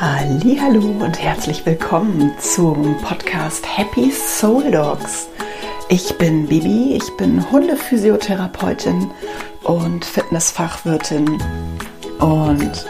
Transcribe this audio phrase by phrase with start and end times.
[0.00, 5.26] Hallo und herzlich willkommen zum Podcast Happy Soul Dogs.
[5.88, 9.10] Ich bin Bibi, ich bin Hundephysiotherapeutin
[9.64, 11.42] und Fitnessfachwirtin
[12.20, 12.86] und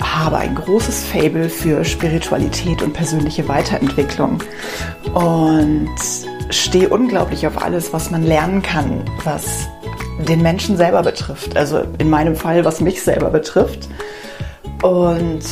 [0.00, 4.42] habe ein großes Fable für Spiritualität und persönliche Weiterentwicklung
[5.14, 5.94] und
[6.50, 9.68] stehe unglaublich auf alles, was man lernen kann, was
[10.26, 11.56] den Menschen selber betrifft.
[11.56, 13.88] Also in meinem Fall, was mich selber betrifft.
[14.82, 15.44] Und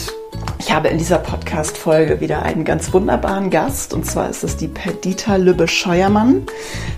[0.58, 4.68] ich habe in dieser Podcast-Folge wieder einen ganz wunderbaren Gast und zwar ist es die
[4.68, 6.46] Perdita Lübbe-Scheuermann.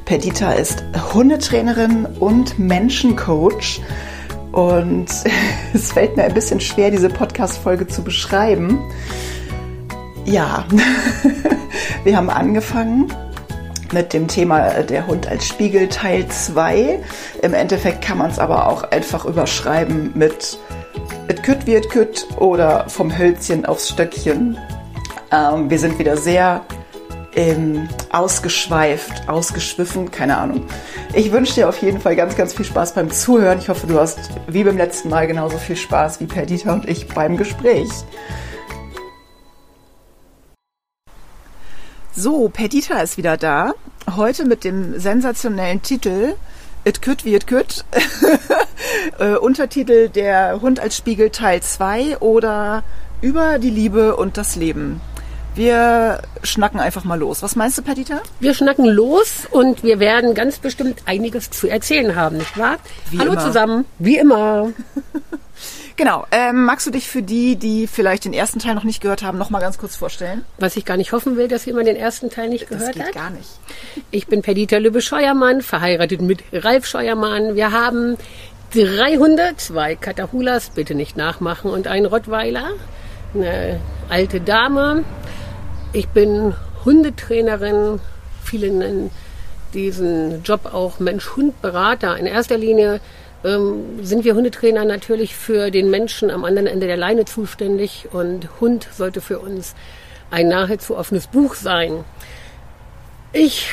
[0.05, 3.81] Perdita ist Hundetrainerin und Menschencoach
[4.53, 5.07] und
[5.75, 8.79] es fällt mir ein bisschen schwer, diese Podcast-Folge zu beschreiben.
[10.25, 10.65] Ja,
[12.05, 13.13] wir haben angefangen
[13.93, 17.01] mit dem Thema der Hund als Spiegel Teil 2.
[17.43, 20.59] Im Endeffekt kann man es aber auch einfach überschreiben mit
[21.29, 24.59] et kütt wird kütt oder vom Hölzchen aufs Stöckchen.
[25.31, 26.65] Ähm, wir sind wieder sehr
[27.35, 30.67] ähm, ausgeschweift, ausgeschwiffen, keine Ahnung.
[31.13, 33.59] Ich wünsche dir auf jeden Fall ganz, ganz viel Spaß beim Zuhören.
[33.59, 37.07] Ich hoffe, du hast wie beim letzten Mal genauso viel Spaß wie Perdita und ich
[37.09, 37.91] beim Gespräch.
[42.17, 43.75] So, Perdita ist wieder da.
[44.17, 46.35] Heute mit dem sensationellen Titel
[46.85, 47.85] It Could Wie It Could.
[49.19, 52.83] äh, Untertitel Der Hund als Spiegel Teil 2 oder
[53.21, 55.01] Über die Liebe und das Leben.
[55.55, 57.43] Wir schnacken einfach mal los.
[57.43, 58.21] Was meinst du, Perdita?
[58.39, 62.77] Wir schnacken los und wir werden ganz bestimmt einiges zu erzählen haben, nicht wahr?
[63.11, 63.41] Wie Hallo immer.
[63.45, 64.71] zusammen, wie immer.
[65.97, 66.27] Genau.
[66.31, 69.37] Ähm, magst du dich für die, die vielleicht den ersten Teil noch nicht gehört haben,
[69.37, 70.45] noch mal ganz kurz vorstellen?
[70.57, 73.03] Was ich gar nicht hoffen will, dass jemand den ersten Teil nicht Das gehört geht
[73.07, 73.13] hat.
[73.15, 73.49] gar nicht.
[74.13, 77.57] Ich bin Perdita Lübbe-Scheuermann, verheiratet mit Ralf Scheuermann.
[77.57, 78.17] Wir haben
[78.73, 82.71] drei Hunde, zwei Katahulas, bitte nicht nachmachen, und einen Rottweiler,
[83.35, 85.05] eine alte Dame.
[85.93, 86.55] Ich bin
[86.85, 88.01] Hundetrainerin.
[88.43, 89.11] Viele nennen
[89.75, 92.17] diesen Job auch Mensch-Hund-Berater.
[92.17, 93.01] In erster Linie
[93.45, 98.49] ähm, sind wir Hundetrainer natürlich für den Menschen am anderen Ende der Leine zuständig und
[98.61, 99.75] Hund sollte für uns
[100.31, 102.05] ein nahezu offenes Buch sein.
[103.33, 103.69] Ich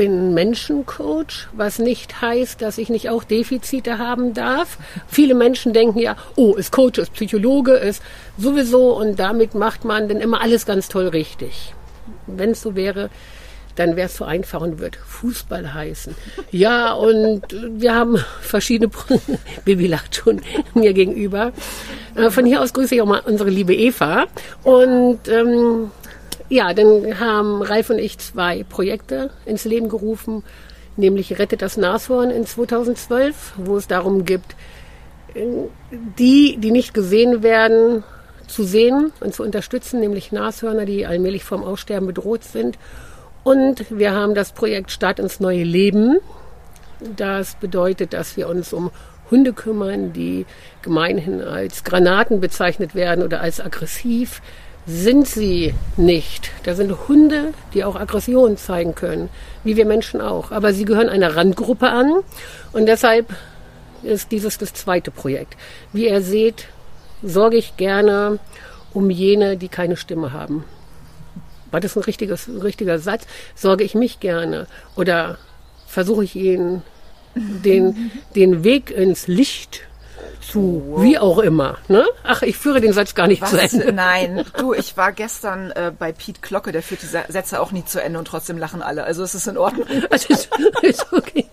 [0.00, 4.78] bin Menschencoach, was nicht heißt, dass ich nicht auch Defizite haben darf.
[5.06, 8.02] Viele Menschen denken ja, oh, ist Coach, ist Psychologe, ist
[8.38, 11.74] sowieso und damit macht man dann immer alles ganz toll richtig.
[12.26, 13.10] Wenn es so wäre,
[13.76, 16.14] dann wäre es so einfach und wird Fußball heißen.
[16.50, 18.90] Ja, und wir haben verschiedene,
[19.66, 20.40] Bibi lacht schon
[20.72, 21.52] mir gegenüber.
[22.14, 24.28] Äh, Von hier aus grüße ich auch mal unsere liebe Eva.
[24.62, 25.90] Und ähm,
[26.50, 30.42] ja, dann haben Ralf und ich zwei Projekte ins Leben gerufen,
[30.96, 34.56] nämlich Rettet das Nashorn in 2012, wo es darum gibt,
[36.18, 38.04] die, die nicht gesehen werden,
[38.48, 42.78] zu sehen und zu unterstützen, nämlich Nashörner, die allmählich vom Aussterben bedroht sind.
[43.44, 46.18] Und wir haben das Projekt Start ins neue Leben.
[47.16, 48.90] Das bedeutet, dass wir uns um
[49.30, 50.46] Hunde kümmern, die
[50.82, 54.42] gemeinhin als Granaten bezeichnet werden oder als aggressiv.
[54.86, 56.50] Sind sie nicht.
[56.64, 59.28] Da sind Hunde, die auch Aggression zeigen können,
[59.62, 60.50] wie wir Menschen auch.
[60.50, 62.20] Aber sie gehören einer Randgruppe an
[62.72, 63.34] und deshalb
[64.02, 65.56] ist dieses das zweite Projekt.
[65.92, 66.66] Wie ihr seht,
[67.22, 68.38] sorge ich gerne
[68.92, 70.64] um jene, die keine Stimme haben.
[71.70, 73.26] War das ein, richtiges, ein richtiger Satz?
[73.54, 74.66] Sorge ich mich gerne
[74.96, 75.38] oder
[75.86, 76.82] versuche ich ihnen
[77.34, 79.82] den, den Weg ins Licht
[80.40, 81.78] zu, wie auch immer.
[81.88, 82.04] Ne?
[82.24, 83.72] Ach, ich führe den Satz gar nicht zu Was?
[83.72, 83.92] Ende.
[83.92, 87.84] Nein, du, ich war gestern äh, bei Pete Glocke, der führt die Sätze auch nie
[87.84, 89.04] zu Ende und trotzdem lachen alle.
[89.04, 89.86] Also es ist in Ordnung.
[90.10, 90.48] Das ist,
[90.82, 91.46] ist okay.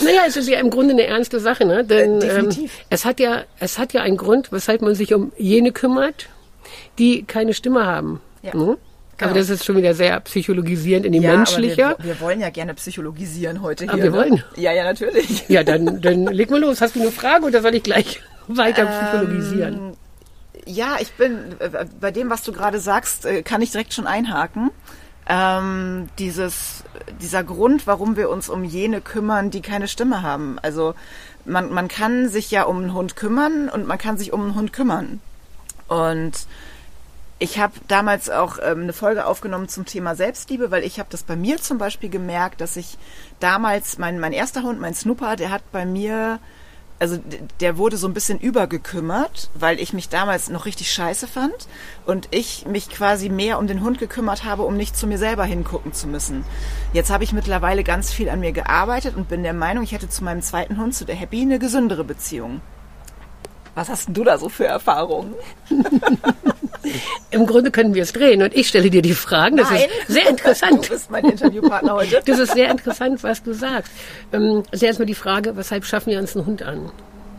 [0.00, 1.84] Naja, es ist ja im Grunde eine ernste Sache, ne?
[1.84, 2.72] Denn Äh, ähm, definitiv.
[2.90, 6.28] es hat ja, es hat ja einen Grund, weshalb man sich um jene kümmert,
[6.98, 8.20] die keine Stimme haben.
[8.42, 8.54] Ja.
[8.54, 8.76] Ne?
[9.16, 9.30] Genau.
[9.30, 11.86] Aber das ist schon wieder sehr psychologisierend in die menschliche.
[11.86, 14.04] Aber wir, wir wollen ja gerne psychologisieren heute Ah, hier.
[14.04, 14.16] wir ne?
[14.16, 14.44] wollen?
[14.56, 15.48] Ja, ja, natürlich.
[15.48, 16.80] Ja, dann, dann leg mal los.
[16.80, 19.96] Hast du eine Frage oder soll ich gleich weiter psychologisieren?
[20.66, 24.06] Ja, ich bin äh, bei dem, was du gerade sagst, äh, kann ich direkt schon
[24.06, 24.70] einhaken.
[25.28, 26.84] Ähm, dieses,
[27.22, 30.58] dieser Grund, warum wir uns um jene kümmern, die keine Stimme haben.
[30.60, 30.94] Also
[31.44, 34.54] man, man kann sich ja um einen Hund kümmern und man kann sich um einen
[34.54, 35.20] Hund kümmern.
[35.88, 36.32] Und
[37.38, 41.24] ich habe damals auch ähm, eine Folge aufgenommen zum Thema Selbstliebe, weil ich habe das
[41.24, 42.96] bei mir zum Beispiel gemerkt, dass ich
[43.40, 46.38] damals, mein, mein erster Hund, mein Snooper, der hat bei mir,
[47.00, 47.18] also
[47.58, 51.66] der wurde so ein bisschen übergekümmert, weil ich mich damals noch richtig scheiße fand
[52.06, 55.44] und ich mich quasi mehr um den Hund gekümmert habe, um nicht zu mir selber
[55.44, 56.44] hingucken zu müssen.
[56.92, 60.08] Jetzt habe ich mittlerweile ganz viel an mir gearbeitet und bin der Meinung, ich hätte
[60.08, 62.60] zu meinem zweiten Hund, zu der Happy, eine gesündere Beziehung.
[63.74, 65.34] Was hast denn du da so für Erfahrungen?
[67.30, 69.56] Im Grunde können wir es drehen und ich stelle dir die Fragen.
[69.56, 69.82] Das Nein.
[70.06, 70.84] ist sehr interessant.
[70.84, 72.22] Du bist mein Interviewpartner heute.
[72.24, 73.90] Das ist sehr interessant, was du sagst.
[74.32, 76.90] Ähm, also erstmal die Frage, weshalb schaffen wir uns einen Hund an?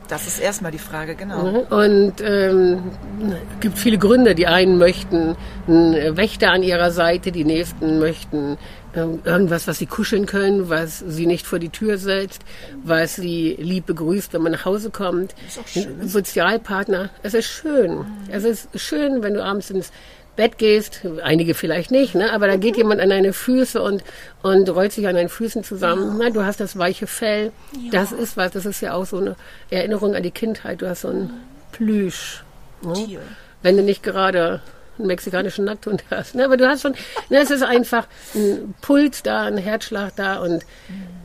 [0.07, 1.65] Das ist erstmal die Frage, genau.
[1.69, 4.35] Und ähm, es gibt viele Gründe.
[4.35, 5.35] Die einen möchten
[5.67, 8.57] einen Wächter an ihrer Seite, die nächsten möchten
[8.95, 12.43] irgendwas, was sie kuscheln können, was sie nicht vor die Tür setzt,
[12.83, 15.35] was sie lieb begrüßt, wenn man nach Hause kommt.
[15.47, 16.01] Ist auch schön.
[16.01, 17.09] Ein Sozialpartner.
[17.23, 18.05] Es ist schön.
[18.29, 19.91] Es ist schön, wenn du abends ins
[20.35, 22.33] Bett gehst, einige vielleicht nicht, ne?
[22.33, 24.03] aber da geht jemand an deine Füße und,
[24.41, 26.17] und rollt sich an deinen Füßen zusammen.
[26.19, 27.53] Na, du hast das weiche Fell.
[27.91, 29.37] Das ist was, das ist ja auch so eine
[29.69, 30.81] Erinnerung an die Kindheit.
[30.81, 31.29] Du hast so ein
[31.71, 32.43] Plüsch.
[32.81, 32.93] Ne?
[32.93, 33.21] Tier.
[33.61, 34.61] Wenn du nicht gerade
[34.97, 36.35] einen mexikanischen Nackthund hast.
[36.35, 36.45] Ne?
[36.45, 36.93] Aber du hast schon,
[37.29, 40.65] ne, es ist einfach ein Puls da, ein Herzschlag da und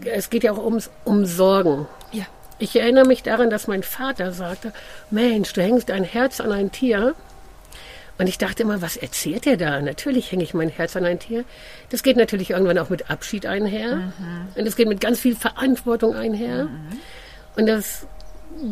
[0.04, 1.86] es geht ja auch ums, um Sorgen.
[2.12, 2.24] Ja.
[2.58, 4.72] Ich erinnere mich daran, dass mein Vater sagte,
[5.10, 7.14] Mensch, du hängst dein Herz an ein Tier.
[8.18, 9.80] Und ich dachte immer, was erzählt er da?
[9.80, 11.44] Natürlich hänge ich mein Herz an ein Tier.
[11.88, 14.12] Das geht natürlich irgendwann auch mit Abschied einher.
[14.56, 16.68] Und es geht mit ganz viel Verantwortung einher.
[17.56, 18.06] Und das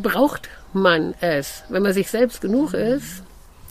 [0.03, 1.65] braucht man es.
[1.71, 3.23] Wenn man sich selbst genug ist,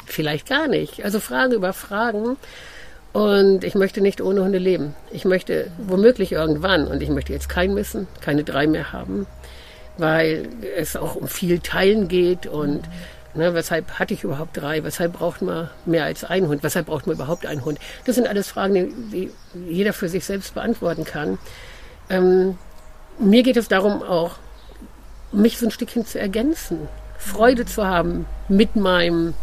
[0.08, 1.04] vielleicht gar nicht.
[1.04, 2.38] Also Fragen über Fragen.
[3.14, 4.94] Und ich möchte nicht ohne Hunde leben.
[5.12, 9.26] Ich möchte womöglich irgendwann, und ich möchte jetzt keinen missen, keine drei mehr haben,
[9.98, 12.82] weil es auch um viel Teilen geht und
[13.34, 14.84] ne, weshalb hatte ich überhaupt drei?
[14.84, 16.64] Weshalb braucht man mehr als einen Hund?
[16.64, 17.80] Weshalb braucht man überhaupt einen Hund?
[18.06, 19.32] Das sind alles Fragen, die,
[19.68, 21.38] jeder für sich selbst beantworten kann.
[22.10, 22.58] Ähm,
[23.20, 24.36] mir geht es darum auch,
[25.32, 26.88] mich so ein Stückchen zu ergänzen,
[27.18, 29.34] Freude zu haben mit meinem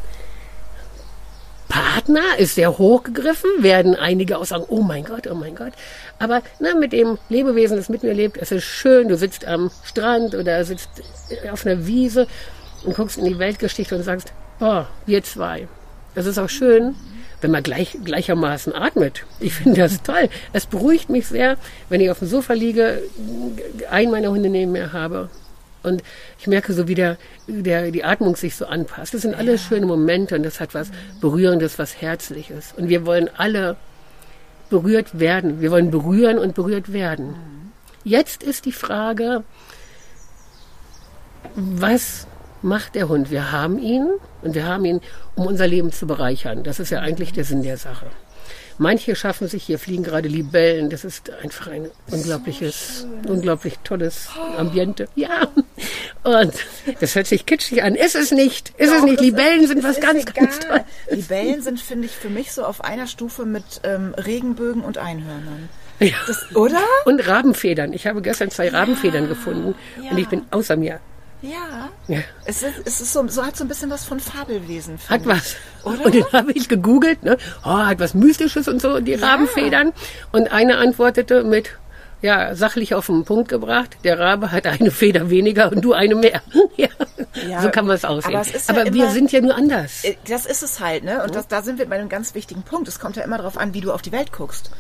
[1.75, 5.73] Partner ist sehr hochgegriffen, werden einige auch sagen, oh mein Gott, oh mein Gott.
[6.21, 9.73] Aber na, mit dem Lebewesen, das mit mir lebt, es ist schön, du sitzt am
[9.83, 10.89] Strand oder sitzt
[11.51, 12.29] auf einer Wiese
[12.85, 15.67] und guckst in die Weltgeschichte und sagst, oh, wir zwei.
[16.15, 16.95] Das ist auch schön,
[17.41, 19.25] wenn man gleich, gleichermaßen atmet.
[19.41, 20.29] Ich finde das toll.
[20.53, 21.57] Es beruhigt mich sehr,
[21.89, 23.03] wenn ich auf dem Sofa liege,
[23.91, 25.29] einen meiner Hunde neben mir habe
[25.85, 26.03] und
[26.39, 27.17] ich merke so, wie der,
[27.47, 29.15] der, die Atmung sich so anpasst.
[29.15, 30.91] Das sind alles schöne Momente und das hat was
[31.21, 32.75] Berührendes, was Herzliches.
[32.77, 33.77] Und wir wollen alle
[34.71, 35.61] berührt werden.
[35.61, 37.37] Wir wollen berühren und berührt werden.
[38.03, 39.45] Jetzt ist die Frage,
[41.55, 42.27] was
[42.63, 43.31] macht der Hund?
[43.31, 44.09] Wir haben ihn
[44.43, 45.01] und wir haben ihn,
[45.35, 46.65] um unser Leben zu bereichern.
[46.65, 48.07] Das ist ja eigentlich der Sinn der Sache.
[48.79, 50.91] Manche schaffen sich, hier fliegen gerade Libellen.
[50.91, 55.09] Das ist einfach ein unglaubliches, unglaublich tolles Ambiente.
[55.15, 55.49] Ja.
[56.25, 56.55] Und
[57.01, 57.95] das hört sich kitschig an.
[57.95, 58.71] Ist es nicht.
[58.79, 59.19] Ist es Doch, nicht.
[59.19, 60.79] das Libellen sind was ganz, ganz egal.
[61.09, 61.17] toll.
[61.17, 65.69] Libellen sind, finde ich, für mich so auf einer Stufe mit ähm, Regenbögen und Einhörnern.
[66.01, 66.17] Ja.
[66.27, 66.81] Das, oder?
[67.05, 67.93] Und Rabenfedern.
[67.93, 69.75] Ich habe gestern zwei Rabenfedern gefunden
[70.11, 71.01] und ich bin außer mir.
[71.45, 71.91] Ja.
[72.09, 72.21] Ja.
[72.47, 74.99] Es ist, es ist so, so hat so ein bisschen was von Fabelwesen.
[75.09, 75.57] Hat was.
[75.85, 76.07] Oder?
[76.07, 77.37] Und dann habe ich gegoogelt, ne?
[77.65, 79.93] Oh, hat was Mystisches und so, die Rabenfedern.
[80.33, 81.71] Und eine antwortete mit,
[82.23, 86.15] ja, sachlich auf den Punkt gebracht, der Rabe hat eine Feder weniger und du eine
[86.15, 86.41] mehr.
[86.77, 86.89] ja,
[87.49, 88.35] Ja, so kann man es aussehen.
[88.35, 90.05] aber es ist ja aber wir immer- sind ja nur anders.
[90.05, 91.23] Äh, Das ist es halt, ne?
[91.23, 92.89] Und das, da sind wir bei einem ganz wichtigen Punkt.
[92.89, 94.71] Es kommt ja immer darauf an, wie du auf die Welt guckst.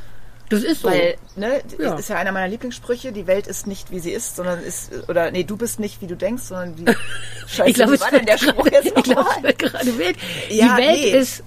[0.50, 0.88] Das ist so.
[0.88, 1.94] Weil, ne, Ja.
[1.96, 5.30] ist ja einer meiner Lieblingssprüche, die Welt ist nicht, wie sie ist, sondern ist, oder
[5.30, 6.84] nee, du bist nicht, wie du denkst, sondern wie,
[7.46, 9.36] scheiße, ich glaube, wie war denn der Spruch gerade, jetzt ich glaube, nochmal?
[9.38, 10.16] es wird gerade wild.
[10.50, 11.10] Ja, die Welt nee.
[11.18, 11.42] ist.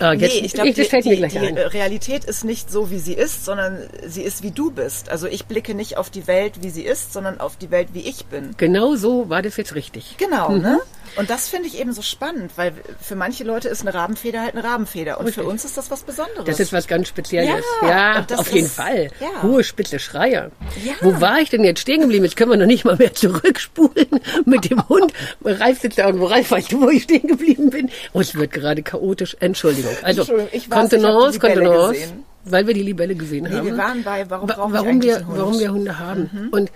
[0.00, 1.36] Ah, jetzt, nee, ich glaube, die, die, die.
[1.60, 5.10] Realität ist nicht so, wie sie ist, sondern sie ist, wie du bist.
[5.10, 8.00] Also ich blicke nicht auf die Welt, wie sie ist, sondern auf die Welt, wie
[8.08, 8.54] ich bin.
[8.56, 10.16] Genau so war das jetzt richtig.
[10.18, 10.62] Genau, Mhm.
[10.62, 10.80] ne?
[11.16, 14.54] Und das finde ich eben so spannend, weil für manche Leute ist eine Rabenfeder halt
[14.54, 15.46] eine Rabenfeder und für Richtig.
[15.48, 16.44] uns ist das was Besonderes.
[16.44, 17.64] Das ist was ganz Spezielles.
[17.82, 19.10] Ja, Ja, und auf jeden ist- Fall.
[19.20, 19.42] ja.
[19.42, 20.52] Hohe, spitze Schreier.
[20.84, 20.92] Ja.
[21.00, 22.24] Wo war ich denn jetzt stehen geblieben?
[22.24, 24.06] Jetzt können wir noch nicht mal mehr zurückspulen
[24.46, 25.12] mit dem Hund.
[25.44, 26.26] Ralf sitzt da irgendwo.
[26.26, 27.90] Ralf, weißt du, wo ich stehen geblieben bin?
[28.12, 29.36] Oh, es wird gerade chaotisch.
[29.40, 29.89] Entschuldigung.
[30.02, 31.92] Also, ich weiß, Kontenance, Kontenance.
[31.92, 32.24] gesehen.
[32.44, 33.66] Weil wir die Libelle gesehen Nee, haben.
[33.66, 35.20] wir waren bei, warum Wa- warum wir?
[35.20, 35.24] Mhm.
[35.28, 36.48] warum wir Hunde haben.
[36.52, 36.70] Und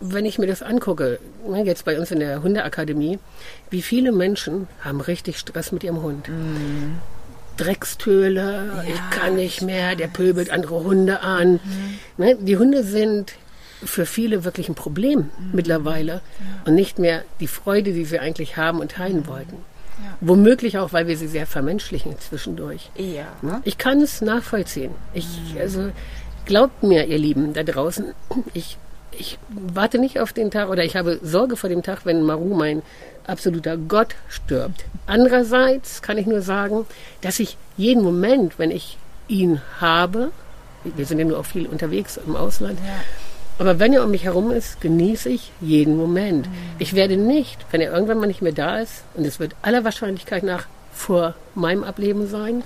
[0.00, 3.18] wenn ich mir das angucke, ne, jetzt bei uns in der Hundeakademie,
[3.70, 6.28] wie viele Menschen haben richtig Stress mit ihrem Hund.
[6.28, 6.96] Mhm.
[7.58, 11.60] Dreckstöle, ich kann nicht mehr, der pöbelt andere Hunde an.
[12.16, 13.32] Ne, die Hunde sind
[13.84, 16.20] für viele wirklich ein Problem mittlerweile
[16.64, 19.56] und nicht mehr die Freude, die sie eigentlich haben und teilen wollten.
[20.20, 22.90] Womöglich auch, weil wir sie sehr vermenschlichen zwischendurch.
[22.96, 23.26] Ja.
[23.42, 23.60] Ne?
[23.64, 24.92] Ich kann es nachvollziehen.
[25.12, 25.26] Ich,
[25.58, 25.90] also,
[26.44, 28.12] glaubt mir, ihr Lieben da draußen,
[28.54, 28.78] ich,
[29.12, 32.54] ich warte nicht auf den Tag oder ich habe Sorge vor dem Tag, wenn Maru,
[32.54, 32.82] mein
[33.26, 34.84] absoluter Gott, stirbt.
[35.06, 36.86] Andererseits kann ich nur sagen,
[37.20, 40.32] dass ich jeden Moment, wenn ich ihn habe,
[40.84, 42.78] wir sind ja nur auch viel unterwegs im Ausland,
[43.58, 46.48] aber wenn er um mich herum ist, genieße ich jeden Moment.
[46.78, 49.84] Ich werde nicht, wenn er irgendwann mal nicht mehr da ist, und es wird aller
[49.84, 52.62] Wahrscheinlichkeit nach vor meinem Ableben sein, mhm.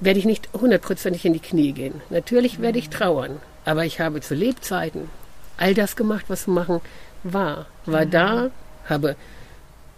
[0.00, 2.00] werde ich nicht hundertprozentig in die Knie gehen.
[2.10, 2.62] Natürlich mhm.
[2.62, 5.08] werde ich trauern, aber ich habe zu Lebzeiten
[5.56, 6.80] all das gemacht, was zu machen
[7.22, 7.66] war.
[7.86, 8.10] War mhm.
[8.10, 8.50] da,
[8.86, 9.16] habe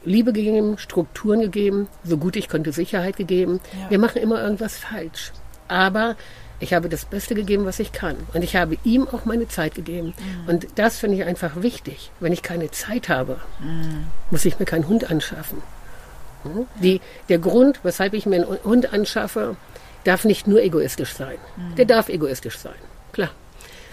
[0.04, 3.60] Liebe gegeben, Strukturen gegeben, so gut ich konnte Sicherheit gegeben.
[3.72, 3.90] Ja.
[3.90, 5.32] Wir machen immer irgendwas falsch.
[5.68, 6.16] Aber
[6.62, 8.16] ich habe das Beste gegeben, was ich kann.
[8.32, 10.14] Und ich habe ihm auch meine Zeit gegeben.
[10.16, 10.48] Mhm.
[10.48, 12.10] Und das finde ich einfach wichtig.
[12.20, 14.06] Wenn ich keine Zeit habe, mhm.
[14.30, 15.62] muss ich mir keinen Hund anschaffen.
[16.44, 16.66] Mhm.
[16.80, 19.56] Die, der Grund, weshalb ich mir einen Hund anschaffe,
[20.04, 21.36] darf nicht nur egoistisch sein.
[21.56, 21.74] Mhm.
[21.76, 22.78] Der darf egoistisch sein,
[23.12, 23.30] klar.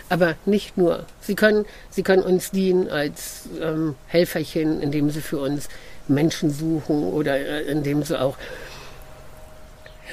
[0.08, 1.06] Aber nicht nur.
[1.22, 5.70] Sie können, sie können uns dienen als ähm, Helferchen, indem sie für uns
[6.08, 8.38] Menschen suchen oder äh, indem sie auch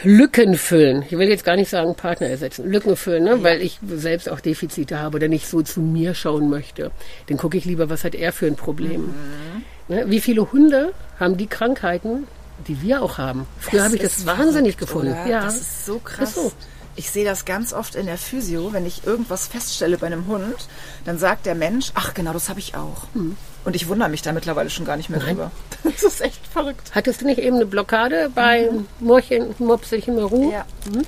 [0.03, 1.05] Lücken füllen.
[1.09, 2.71] Ich will jetzt gar nicht sagen Partner ersetzen.
[2.71, 3.43] Lücken füllen, ne?
[3.43, 6.91] Weil ich selbst auch Defizite habe oder nicht so zu mir schauen möchte.
[7.29, 9.03] Dann gucke ich lieber, was hat er für ein Problem.
[9.07, 9.65] Mhm.
[9.89, 10.05] Ne?
[10.09, 12.27] Wie viele Hunde haben die Krankheiten,
[12.67, 13.47] die wir auch haben?
[13.59, 15.13] Früher habe ich das wahnsinnig verrückt, gefunden.
[15.13, 15.27] Oder?
[15.27, 15.45] Ja.
[15.45, 16.29] Das ist so krass.
[16.31, 16.53] Ist so.
[16.97, 20.57] Ich sehe das ganz oft in der Physio, wenn ich irgendwas feststelle bei einem Hund,
[21.05, 23.07] dann sagt der Mensch, ach genau, das habe ich auch.
[23.13, 23.37] Mhm.
[23.65, 25.37] Und ich wundere mich da mittlerweile schon gar nicht mehr Nein.
[25.37, 25.51] drüber.
[25.83, 26.91] Das ist echt verrückt.
[26.95, 28.87] Hattest du nicht eben eine Blockade bei mhm.
[29.01, 30.51] Murchen, Mopselchen Maru?
[30.51, 30.65] Ja.
[30.91, 31.03] Mhm.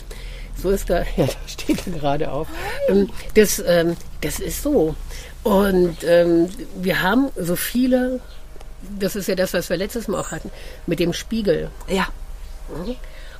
[0.61, 2.49] So ist da, ja, da steht er gerade auf.
[2.89, 4.95] Ähm, das, ähm, das ist so.
[5.43, 8.21] Und ähm, wir haben so viele,
[8.99, 10.51] das ist ja das, was wir letztes Mal auch hatten,
[10.87, 11.71] mit dem Spiegel.
[11.89, 12.09] Ja.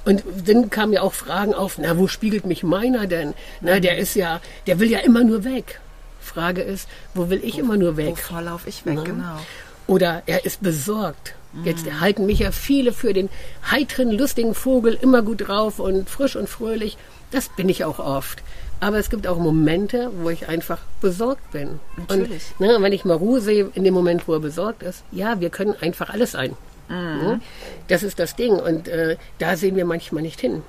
[0.09, 3.35] Und dann kamen ja auch Fragen auf, na, wo spiegelt mich meiner denn?
[3.61, 5.81] Na, der ist ja, der will ja immer nur weg.
[6.19, 8.13] Frage ist, wo will ich wo, immer nur weg?
[8.13, 9.05] Wovor laufe ich weg, na?
[9.05, 9.39] genau.
[9.87, 11.35] Oder er ist besorgt.
[11.63, 12.01] Jetzt mhm.
[12.01, 13.29] halten mich ja viele für den
[13.71, 16.97] heiteren, lustigen Vogel, immer gut drauf und frisch und fröhlich.
[17.31, 18.43] Das bin ich auch oft.
[18.81, 21.81] Aber es gibt auch Momente, wo ich einfach besorgt bin.
[21.99, 22.45] Natürlich.
[22.59, 25.51] Und ne, wenn ich Maru sehe, in dem Moment, wo er besorgt ist, ja, wir
[25.51, 26.57] können einfach alles sein.
[26.89, 27.41] Mhm.
[27.89, 28.55] Das ist das Ding.
[28.55, 30.63] Und äh, da sehen wir manchmal nicht hin.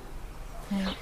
[0.70, 0.92] Ja.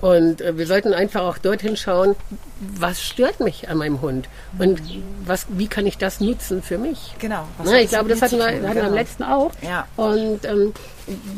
[0.00, 2.14] Und äh, wir sollten einfach auch dorthin schauen,
[2.60, 4.28] was stört mich an meinem Hund
[4.58, 4.80] und
[5.24, 7.16] was, wie kann ich das nutzen für mich.
[7.18, 7.48] Genau.
[7.64, 8.86] Na, ich glaube, das hatten wir, hatten wir genau.
[8.86, 9.50] am letzten auch.
[9.60, 9.88] Ja.
[9.96, 10.74] Und ähm,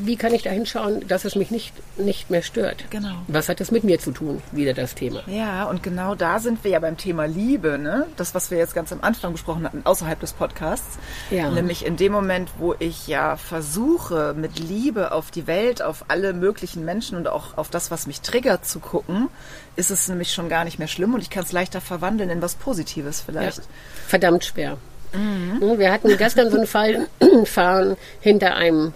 [0.04, 2.84] wie kann ich da hinschauen, dass es mich nicht, nicht mehr stört?
[2.90, 3.14] Genau.
[3.28, 4.42] Was hat das mit mir zu tun?
[4.52, 5.22] Wieder das Thema.
[5.26, 8.06] Ja, und genau da sind wir ja beim Thema Liebe, ne?
[8.16, 10.98] Das, was wir jetzt ganz am Anfang besprochen hatten, außerhalb des Podcasts.
[11.30, 11.50] Ja.
[11.50, 16.32] Nämlich in dem Moment, wo ich ja versuche, mit Liebe auf die Welt, auf alle
[16.32, 19.28] möglichen Menschen und auch auf das, was mich triggert, zu gucken,
[19.76, 22.42] ist es nämlich schon gar nicht mehr schlimm und ich kann es leichter verwandeln in
[22.42, 23.58] was Positives vielleicht.
[23.58, 23.64] Ja.
[24.08, 24.76] Verdammt schwer.
[25.12, 25.78] Mhm.
[25.78, 27.08] Wir hatten gestern so einen Fall,
[27.44, 28.92] fahren hinter einem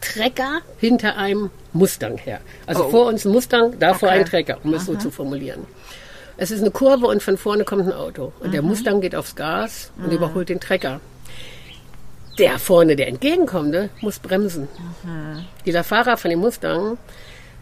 [0.00, 2.40] Trecker hinter einem Mustang her.
[2.66, 2.90] Also oh.
[2.90, 4.18] vor uns ein Mustang, davor okay.
[4.18, 5.66] ein Trecker, um es so zu formulieren.
[6.36, 8.32] Es ist eine Kurve und von vorne kommt ein Auto.
[8.40, 8.52] Und mhm.
[8.52, 10.12] der Mustang geht aufs Gas und mhm.
[10.12, 11.00] überholt den Trecker.
[12.38, 14.68] Der vorne, der entgegenkommende, muss bremsen.
[15.04, 15.44] Mhm.
[15.66, 16.96] Dieser Fahrer von dem Mustang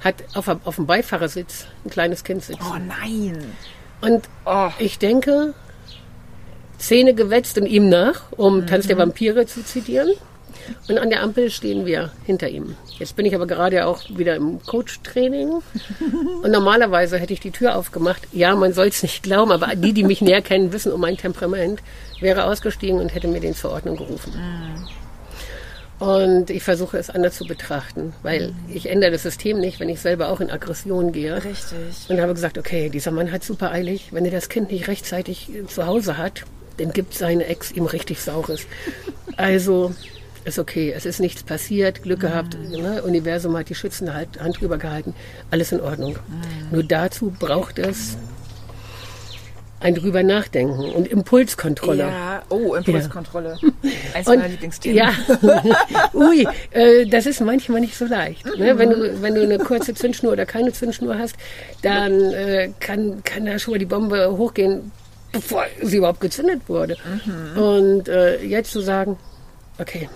[0.01, 2.63] hat auf, auf dem Beifahrersitz ein kleines Kind sitzen.
[2.63, 3.53] Oh nein!
[4.01, 4.71] Und oh.
[4.79, 5.55] ich denke,
[6.79, 9.01] Zähne gewetzt und ihm nach, um Tanz der mhm.
[9.01, 10.13] Vampire zu zitieren.
[10.89, 12.77] Und an der Ampel stehen wir hinter ihm.
[12.99, 15.63] Jetzt bin ich aber gerade auch wieder im Coach-Training.
[16.43, 18.23] Und normalerweise hätte ich die Tür aufgemacht.
[18.33, 21.17] Ja, man soll es nicht glauben, aber die, die mich näher kennen, wissen um mein
[21.17, 21.81] Temperament.
[22.21, 24.33] Wäre ausgestiegen und hätte mir den zur Ordnung gerufen.
[25.99, 30.01] Und ich versuche es anders zu betrachten, weil ich ändere das System nicht, wenn ich
[30.01, 31.35] selber auch in Aggression gehe.
[31.37, 32.09] Richtig.
[32.09, 34.09] Und habe gesagt, okay, dieser Mann hat super eilig.
[34.13, 36.45] Wenn er das Kind nicht rechtzeitig zu Hause hat,
[36.77, 38.67] dann gibt seine Ex ihm richtig Saures.
[39.37, 39.93] Also
[40.49, 42.83] ist okay, es ist nichts passiert, Glück gehabt, mhm.
[42.83, 43.03] ne?
[43.03, 45.15] Universum hat die schützende Hand drüber gehalten,
[45.51, 46.13] alles in Ordnung.
[46.13, 46.73] Mhm.
[46.73, 48.17] Nur dazu braucht es
[49.81, 52.09] ein drüber nachdenken und Impulskontrolle.
[52.09, 53.59] Ja, oh, Impulskontrolle.
[53.63, 53.91] Ja.
[54.15, 54.97] Eins meiner Lieblingsthemen.
[54.97, 55.13] Ja,
[56.15, 58.45] ui, äh, das ist manchmal nicht so leicht.
[58.45, 58.77] Ne?
[58.77, 61.37] Wenn, du, wenn du eine kurze Zündschnur oder keine Zündschnur hast,
[61.83, 64.91] dann äh, kann, kann da schon mal die Bombe hochgehen,
[65.33, 66.97] bevor sie überhaupt gezündet wurde.
[67.25, 67.63] Mhm.
[67.63, 69.17] Und äh, jetzt zu sagen,
[69.79, 70.09] okay,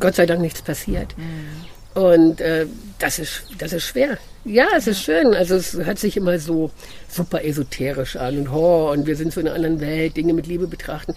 [0.00, 1.16] Gott sei Dank nichts passiert.
[1.16, 2.00] Mhm.
[2.00, 2.66] Und äh,
[2.98, 4.18] das, ist, das ist schwer.
[4.44, 5.34] Ja, es ist schön.
[5.34, 6.70] Also es hört sich immer so
[7.08, 10.46] super esoterisch an und, oh, und wir sind so in einer anderen Welt, Dinge mit
[10.46, 11.14] Liebe betrachten.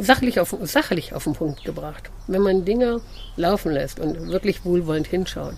[0.00, 2.10] Sachlich auf, sachlich auf den Punkt gebracht.
[2.26, 3.00] Wenn man Dinge
[3.36, 5.54] laufen lässt und wirklich wohlwollend hinschaut,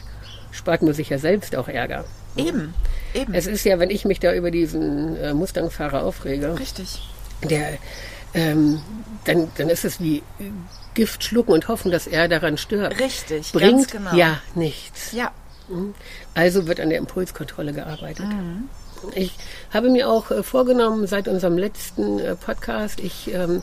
[0.51, 2.05] spart man sich ja selbst auch Ärger.
[2.37, 2.75] Eben,
[3.15, 3.35] eben.
[3.35, 6.59] Es ist ja, wenn ich mich da über diesen äh, Mustang-Fahrer aufrege.
[6.59, 7.03] Richtig.
[7.49, 7.79] Der,
[8.35, 8.81] ähm,
[9.25, 10.23] dann, dann ist es wie
[10.95, 12.99] Gift schlucken und hoffen, dass er daran stört.
[12.99, 14.15] Richtig, bringt genau.
[14.15, 15.13] ja nichts.
[15.13, 15.31] Ja.
[15.69, 15.95] Mhm.
[16.35, 18.27] Also wird an der Impulskontrolle gearbeitet.
[18.27, 18.69] Mhm.
[19.15, 19.37] Ich
[19.73, 23.63] habe mir auch äh, vorgenommen, seit unserem letzten äh, Podcast, ich ähm,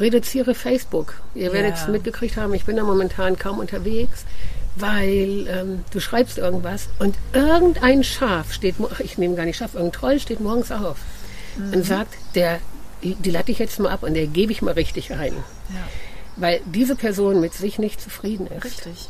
[0.00, 1.14] reduziere Facebook.
[1.34, 4.24] Ihr werdet es mitgekriegt haben, ich bin da momentan kaum unterwegs,
[4.74, 10.00] weil ähm, du schreibst irgendwas und irgendein Schaf steht, ich nehme gar nicht Schaf, irgendein
[10.00, 10.98] Troll steht morgens auf
[11.72, 12.58] und sagt, der,
[13.14, 15.32] die lade ich jetzt mal ab und der gebe ich mal richtig ein.
[15.34, 15.88] Ja,
[16.36, 18.64] Weil diese Person mit sich nicht zufrieden ist.
[18.64, 19.08] richtig.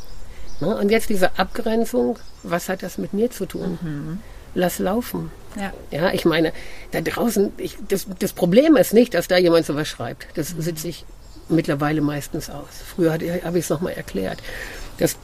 [0.60, 0.76] Ne?
[0.76, 4.20] Und jetzt diese Abgrenzung, was hat das mit mir zu tun?
[4.54, 5.30] Lass laufen.
[5.56, 5.72] Ja.
[5.90, 6.52] Ja, ich meine,
[6.92, 10.26] da draußen, ich, das, das Problem ist nicht, dass da jemand sowas schreibt.
[10.34, 11.04] Das sitze ich
[11.48, 12.68] mittlerweile meistens aus.
[12.94, 14.38] Früher habe ich es nochmal erklärt.
[14.98, 15.16] Das,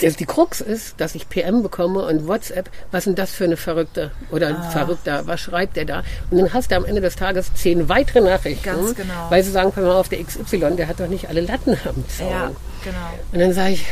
[0.00, 4.10] die Krux ist, dass ich PM bekomme und WhatsApp, was sind das für eine Verrückte
[4.30, 6.02] oder ein Verrückter, was schreibt der da?
[6.30, 9.30] Und dann hast du am Ende des Tages zehn weitere Nachrichten, Ganz genau.
[9.30, 12.08] weil sie sagen, pass mal auf, der XY, der hat doch nicht alle Latten am
[12.08, 12.30] Zaun.
[12.30, 12.50] Ja,
[12.84, 12.96] genau.
[13.32, 13.86] Und dann sage ich,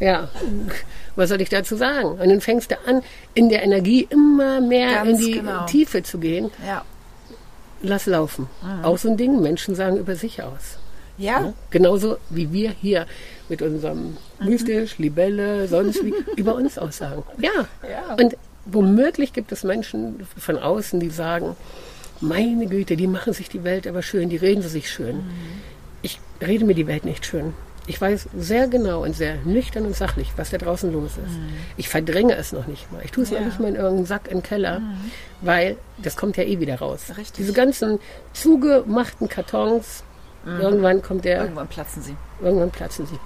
[0.00, 0.28] ja,
[1.16, 2.10] was soll ich dazu sagen?
[2.12, 3.02] Und dann fängst du an,
[3.34, 5.66] in der Energie immer mehr Ganz in die genau.
[5.66, 6.50] Tiefe zu gehen.
[6.66, 6.84] Ja.
[7.82, 8.48] Lass laufen.
[8.62, 8.84] Mhm.
[8.84, 10.78] Auch so ein Ding, Menschen sagen über sich aus.
[11.16, 13.06] Ja, Genauso wie wir hier
[13.48, 17.22] mit unserem Mystisch, Libelle, sonst wie, über uns aussagen.
[17.38, 17.66] Ja.
[17.88, 18.14] Ja.
[18.20, 18.36] Und
[18.66, 21.56] womöglich gibt es Menschen von außen, die sagen,
[22.20, 25.22] meine Güte, die machen sich die Welt aber schön, die reden sie sich schön.
[26.02, 27.54] Ich rede mir die Welt nicht schön.
[27.86, 31.38] Ich weiß sehr genau und sehr nüchtern und sachlich, was da draußen los ist.
[31.78, 33.00] Ich verdränge es noch nicht mal.
[33.02, 33.38] Ich tue es Ja.
[33.38, 34.82] noch nicht mal in irgendeinen Sack im Keller,
[35.40, 37.04] weil das kommt ja eh wieder raus.
[37.16, 37.32] Richtig.
[37.36, 37.98] Diese ganzen
[38.34, 40.02] zugemachten Kartons,
[40.44, 42.14] irgendwann kommt der irgendwann platzen sie.
[42.42, 43.18] Irgendwann platzen sie.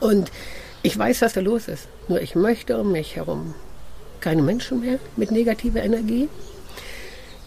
[0.00, 0.30] Und
[0.82, 1.88] ich weiß, was da los ist.
[2.08, 3.54] Nur ich möchte um mich herum
[4.24, 6.28] keine Menschen mehr mit negativer Energie.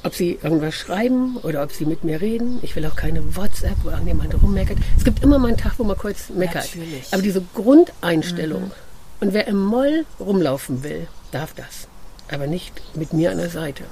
[0.04, 2.60] Ob sie irgendwas schreiben oder ob sie mit mir reden.
[2.62, 4.78] Ich will auch keine WhatsApp, wo irgendjemand rummeckert.
[4.96, 6.76] Es gibt immer mal einen Tag, wo man kurz meckert.
[6.76, 7.08] Natürlich.
[7.12, 8.72] Aber diese Grundeinstellung.
[9.20, 11.88] Und wer im Moll rumlaufen will, darf das.
[12.32, 13.84] Aber nicht mit mir an der Seite.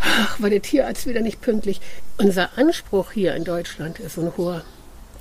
[0.00, 1.80] Ach, war der Tierarzt wieder nicht pünktlich.
[2.18, 4.62] Unser Anspruch hier in Deutschland ist so ein hoher.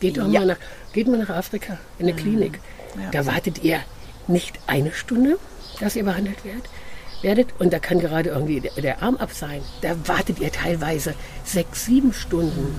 [0.02, 0.42] Geht doch Ja.
[0.42, 0.58] mal nach,
[0.92, 2.60] geht mal nach Afrika in eine Klinik.
[3.02, 3.10] Ja.
[3.12, 3.80] Da wartet ihr
[4.28, 5.38] nicht eine Stunde,
[5.80, 6.66] dass ihr behandelt werdet.
[7.22, 9.62] werdet und da kann gerade irgendwie der, der Arm ab sein.
[9.82, 11.14] Da wartet ihr teilweise
[11.46, 12.74] sechs, sieben Stunden.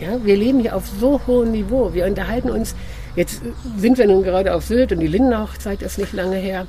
[0.00, 1.94] Ja, wir leben hier auf so hohem Niveau.
[1.94, 2.74] Wir unterhalten uns.
[3.14, 3.42] Jetzt
[3.78, 6.66] sind wir nun gerade auf Sylt und die Lindenhochzeit ist nicht lange her.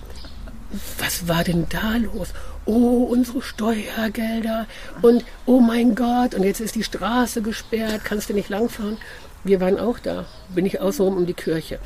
[1.00, 2.34] Was war denn da los?
[2.66, 4.68] Oh, unsere Steuergelder
[5.02, 8.98] und oh mein Gott, und jetzt ist die Straße gesperrt, kannst du nicht langfahren.
[9.46, 11.80] Wir waren auch da, bin ich außenrum um die Kirche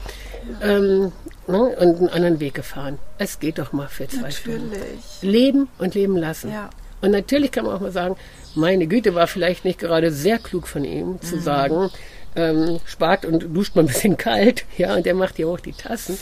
[0.62, 1.12] ähm,
[1.45, 3.00] ne, und einen anderen Weg gefahren.
[3.17, 4.69] Es geht doch mal für zwei Stunden.
[4.69, 5.22] Natürlich.
[5.22, 6.52] Leben und leben lassen.
[6.52, 6.69] Ja.
[7.02, 8.15] Und natürlich kann man auch mal sagen,
[8.56, 11.89] meine Güte war vielleicht nicht gerade sehr klug von ihm zu sagen,
[12.38, 15.74] ähm, spart und duscht mal ein bisschen kalt, ja, und der macht hier hoch die
[15.74, 16.17] Tassen.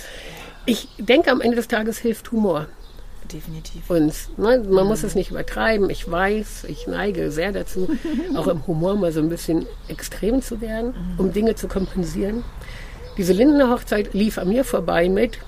[0.65, 2.67] Ich denke, am Ende des Tages hilft Humor
[3.31, 3.89] Definitiv.
[3.89, 4.29] uns.
[4.37, 4.63] Ne?
[4.69, 5.89] Man muss es nicht übertreiben.
[5.89, 7.89] Ich weiß, ich neige sehr dazu,
[8.35, 12.43] auch im Humor mal so ein bisschen extrem zu werden, um Dinge zu kompensieren.
[13.17, 15.39] Diese Lindener Hochzeit lief an mir vorbei mit,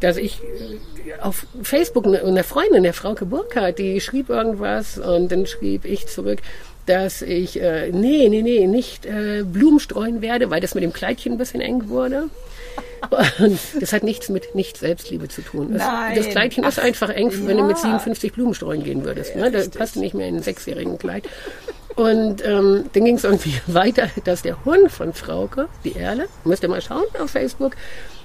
[0.00, 5.30] dass ich äh, auf Facebook eine, eine Freundin, der Frauke Burkhardt, die schrieb irgendwas und
[5.32, 6.40] dann schrieb ich zurück,
[6.86, 10.92] dass ich, äh, nee, nee, nee, nicht äh, Blumen streuen werde, weil das mit dem
[10.92, 12.28] Kleidchen ein bisschen eng wurde.
[13.38, 15.72] Und das hat nichts mit nicht Selbstliebe zu tun.
[15.72, 15.82] Das,
[16.14, 17.82] das Kleidchen ist einfach eng, wenn du mit ja.
[17.82, 19.36] 57 Blumen streuen gehen würdest.
[19.36, 19.50] Ne?
[19.50, 21.24] Das passt nicht mehr in ein sechsjährigen Kleid.
[21.96, 26.62] Und ähm, dann ging es irgendwie weiter, dass der Hund von Frauke, die Erle, müsst
[26.62, 27.76] ihr mal schauen auf Facebook,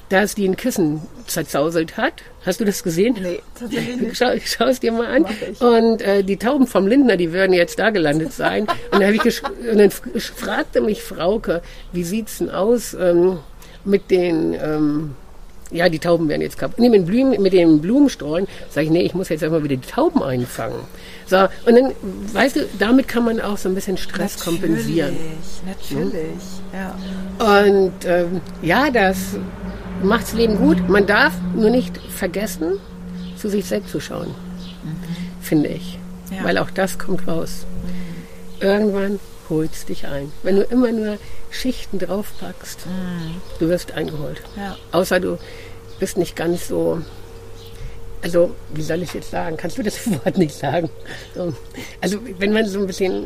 [0.09, 2.13] dass die ein Kissen zerzauselt hat.
[2.45, 3.17] Hast du das gesehen?
[3.19, 4.17] Nee, tatsächlich nicht.
[4.17, 5.25] Schau, schau es dir mal an.
[5.59, 8.67] Und äh, die Tauben vom Lindner, die würden jetzt da gelandet sein.
[8.91, 13.39] Und, dann ich und dann fragte mich Frauke, wie sieht's denn aus ähm,
[13.85, 15.15] mit den, ähm,
[15.71, 16.79] ja, die Tauben werden jetzt kaputt.
[16.79, 18.47] Nee, mit, Blumen, mit den Blumenstreuen.
[18.69, 20.79] Sag ich, nee, ich muss jetzt einfach wieder die Tauben einfangen.
[21.25, 21.91] So, und dann,
[22.33, 25.15] weißt du, damit kann man auch so ein bisschen Stress kompensieren.
[25.65, 26.43] Natürlich, natürlich.
[27.39, 27.53] Ja.
[27.63, 29.17] Und ähm, ja, das
[30.03, 30.87] macht's Leben gut.
[30.87, 32.79] Man darf nur nicht vergessen,
[33.37, 34.33] zu sich selbst zu schauen,
[35.41, 35.97] finde ich.
[36.31, 36.43] Ja.
[36.43, 37.65] Weil auch das kommt raus.
[38.59, 40.31] Irgendwann holt's dich ein.
[40.43, 41.17] Wenn du immer nur
[41.51, 42.79] Schichten draufpackst,
[43.59, 44.41] du wirst eingeholt.
[44.55, 44.77] Ja.
[44.91, 45.37] Außer du
[45.99, 47.01] bist nicht ganz so.
[48.21, 49.55] Also, wie soll ich jetzt sagen?
[49.57, 50.89] Kannst du das Wort nicht sagen?
[51.35, 51.53] So.
[52.01, 53.25] Also, wenn man so ein bisschen.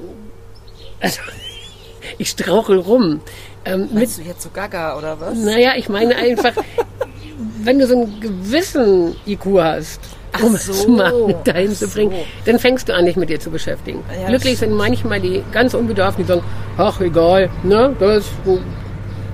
[0.99, 1.21] Also,
[2.17, 3.21] ich strauchel rum.
[3.65, 5.37] Ähm, mit Bist du jetzt so gaga oder was?
[5.37, 6.53] naja, ich meine einfach,
[7.63, 9.99] wenn du so einen gewissen IQ hast,
[10.43, 12.17] Um es so, mal dahin zu ach bringen, so.
[12.45, 14.03] dann fängst du an, dich mit dir zu beschäftigen.
[14.21, 16.43] Ja, Glücklich das sind manchmal die ganz Unbedarften, die sagen,
[16.77, 18.25] ach egal, ne, das,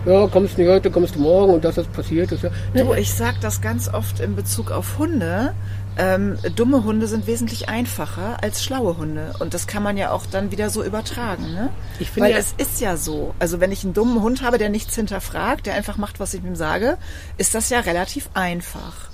[0.06, 2.32] ja, kommst nicht heute, kommst du morgen und das ist passiert.
[2.32, 5.54] Ist ja, Du, ich sag das ganz oft in Bezug auf Hunde.
[5.98, 9.34] ähm, dumme Hunde sind wesentlich einfacher als schlaue Hunde.
[9.40, 11.54] Und das kann man ja auch dann wieder so übertragen.
[11.54, 11.70] Ne?
[12.00, 13.34] Ich finde Weil ja- es ist ja so.
[13.40, 16.44] Also wenn ich einen dummen Hund habe, der nichts hinterfragt, der einfach macht, was ich
[16.44, 16.98] ihm sage,
[17.38, 19.10] ist das ja relativ einfach.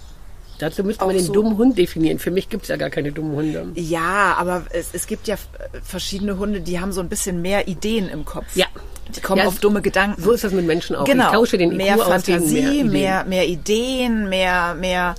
[0.61, 1.33] Dazu müsste man den so.
[1.33, 2.19] dummen Hund definieren.
[2.19, 3.67] Für mich gibt es ja gar keine dummen Hunde.
[3.75, 5.37] Ja, aber es, es gibt ja äh,
[5.81, 8.45] verschiedene Hunde, die haben so ein bisschen mehr Ideen im Kopf.
[8.55, 8.67] Ja.
[9.15, 10.21] Die kommen Ja, auf dumme Gedanken.
[10.21, 11.05] So ist das mit Menschen auch.
[11.05, 11.25] Genau.
[11.25, 12.91] Ich tausche den IQ mehr aus Fantasie, mehr, Ideen.
[12.91, 15.15] mehr, mehr Ideen, mehr, mehr,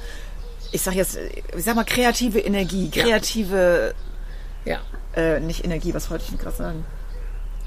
[0.71, 1.19] ich sag jetzt,
[1.57, 3.03] ich sag mal kreative Energie, Ja.
[3.03, 3.95] kreative,
[4.65, 4.79] Ja.
[5.17, 6.85] äh, nicht Energie, was wollte ich denn gerade sagen?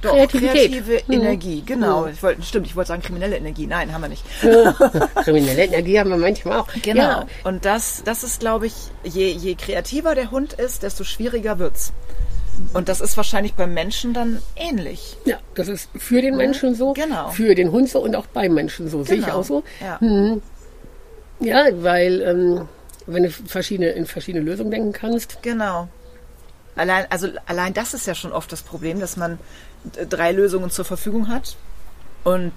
[0.05, 0.71] Doch, Kreativität.
[0.71, 1.13] kreative Mhm.
[1.13, 2.05] Energie, genau.
[2.07, 3.67] Ich wollte, stimmt, ich wollte sagen kriminelle Energie.
[3.67, 4.23] Nein, haben wir nicht.
[5.23, 6.67] Kriminelle Energie haben wir manchmal auch.
[6.81, 7.01] Genau.
[7.01, 7.25] Ja.
[7.43, 11.93] Und das, das ist, glaube ich, je, je kreativer der Hund ist, desto schwieriger wird's.
[12.73, 15.17] Und das ist wahrscheinlich beim Menschen dann ähnlich.
[15.25, 17.29] ja, das ist für den Menschen so, Genau.
[17.29, 19.03] für den Hund so und auch beim Menschen so.
[19.03, 19.39] Sehe ich Genau.
[19.39, 19.63] auch so.
[19.81, 19.99] Ja.
[21.41, 22.67] Ja, weil ähm,
[23.07, 25.89] wenn du verschiedene, in verschiedene Lösungen denken kannst, Genau.
[26.77, 29.37] Allein, also allein das ist ja schon oft das Problem, dass man
[30.09, 31.55] drei Lösungen zur Verfügung hat
[32.23, 32.53] und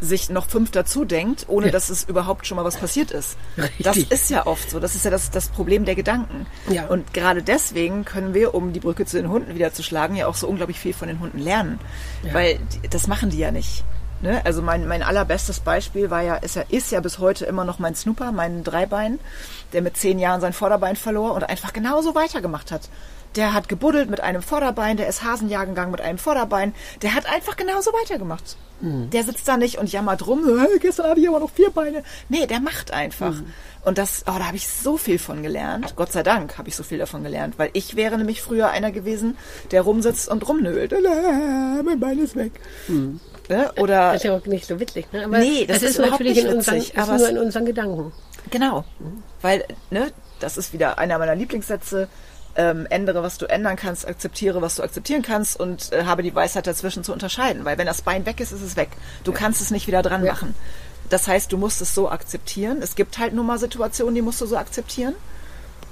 [0.00, 1.72] sich noch fünf dazu denkt, ohne Ja.
[1.72, 3.36] dass es überhaupt schon mal was passiert ist.
[3.56, 3.84] Richtig.
[3.84, 4.80] Das ist ja oft so.
[4.80, 6.46] Das ist ja das, das Problem der Gedanken.
[6.68, 6.86] Ja.
[6.86, 10.26] Und gerade deswegen können wir, um die Brücke zu den Hunden wieder zu schlagen, ja
[10.26, 11.78] auch so unglaublich viel von den Hunden lernen.
[12.32, 13.84] Weil die, das machen die ja nicht.
[14.22, 14.40] Ne?
[14.44, 17.78] Also mein, mein allerbestes Beispiel war ja, ist ja, ist ja bis heute immer noch
[17.78, 19.20] mein Snooper, mein Dreibein,
[19.72, 22.88] der mit zehn Jahren sein Vorderbein verlor und einfach genauso weitergemacht hat.
[23.36, 26.74] Der hat gebuddelt mit einem Vorderbein, der ist Hasenjagen gegangen mit einem Vorderbein.
[27.00, 28.56] Der hat einfach genauso weitergemacht.
[28.84, 30.40] Der sitzt da nicht und jammert rum,
[30.74, 32.02] "Äh, gestern hatte ich aber noch vier Beine.
[32.28, 33.32] Nee, der macht einfach.
[33.84, 35.94] Und das, oh, da habe ich so viel von gelernt.
[35.94, 38.90] Gott sei Dank habe ich so viel davon gelernt, weil ich wäre nämlich früher einer
[38.90, 39.38] gewesen,
[39.70, 40.92] der rumsitzt und rumnölt.
[40.92, 40.98] "Äh,
[41.84, 42.52] Mein Bein ist weg.
[42.88, 43.70] Ne?
[43.78, 45.06] Oder das ist ja auch nicht so witzig.
[45.12, 45.24] Ne?
[45.24, 47.38] Aber Nee, das es ist ist überhaupt natürlich nicht in unseren, witzig, aber nur in
[47.38, 48.12] unseren Gedanken.
[48.50, 48.84] Genau.
[49.42, 52.08] Weil, ne, das ist wieder einer meiner Lieblingssätze.
[52.54, 56.34] Ähm, ändere, was du ändern kannst, akzeptiere, was du akzeptieren kannst und äh, habe die
[56.34, 57.64] Weisheit dazwischen zu unterscheiden.
[57.64, 58.90] Weil wenn das Bein weg ist, ist es weg.
[59.24, 60.32] Du kannst es nicht wieder dran Ja.
[60.32, 60.54] machen.
[61.08, 62.82] Das heißt, du musst es so akzeptieren.
[62.82, 65.14] Es gibt halt nur mal Situationen, die musst du so akzeptieren.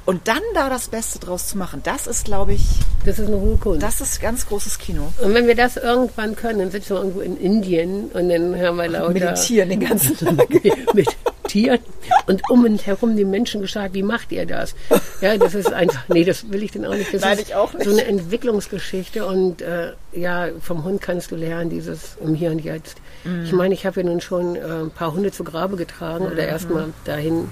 [0.06, 2.64] Und dann da das Beste draus zu machen, das ist, glaube ich,
[3.04, 3.82] Das ist eine hohe Kunst.
[3.82, 5.12] das ist ganz großes Kino.
[5.22, 8.76] und wenn wir das irgendwann können, dann sitzen wir irgendwo in Indien und dann hören
[8.76, 10.48] wir lauter Meditieren den ganzen Tag.
[10.94, 11.06] mit
[11.46, 11.78] Tieren
[12.26, 14.74] und um uns herum die Menschen geschaut, wie macht ihr das?
[15.20, 17.12] Ja, das ist einfach, nee, das will ich denn auch nicht.
[17.12, 17.84] Das Nein, ist ich auch nicht.
[17.84, 22.60] so eine Entwicklungsgeschichte und äh, ja, vom Hund kannst du lernen, dieses im Hier und
[22.60, 22.98] Jetzt.
[23.24, 23.44] Mhm.
[23.44, 26.46] Ich meine, ich habe ja nun schon äh, ein paar Hunde zu Grabe getragen oder
[26.46, 27.48] erstmal dahin,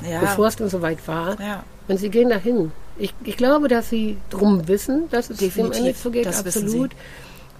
[0.00, 0.10] Mhm.
[0.10, 0.20] Ja.
[0.20, 1.40] bevor es dann soweit war.
[1.40, 1.62] Ja.
[1.88, 2.72] Und sie gehen dahin.
[2.96, 6.46] Ich, ich glaube, dass sie drum wissen, dass es dem Definitiv, nicht so geht, das
[6.46, 6.92] absolut.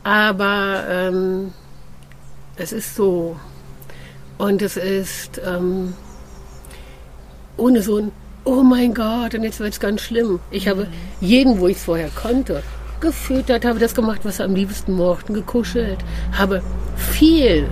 [0.03, 1.53] Aber ähm,
[2.57, 3.37] es ist so.
[4.39, 5.95] Und es ist ähm,
[7.57, 8.13] ohne so ein,
[8.45, 10.41] oh mein Gott, und jetzt wird es ganz schlimm.
[10.51, 10.87] Ich habe
[11.21, 12.63] jeden, wo ich es vorher konnte,
[13.01, 15.99] gefüttert, habe das gemacht, was sie am liebsten mochten, gekuschelt,
[16.33, 16.63] habe
[16.97, 17.69] viel,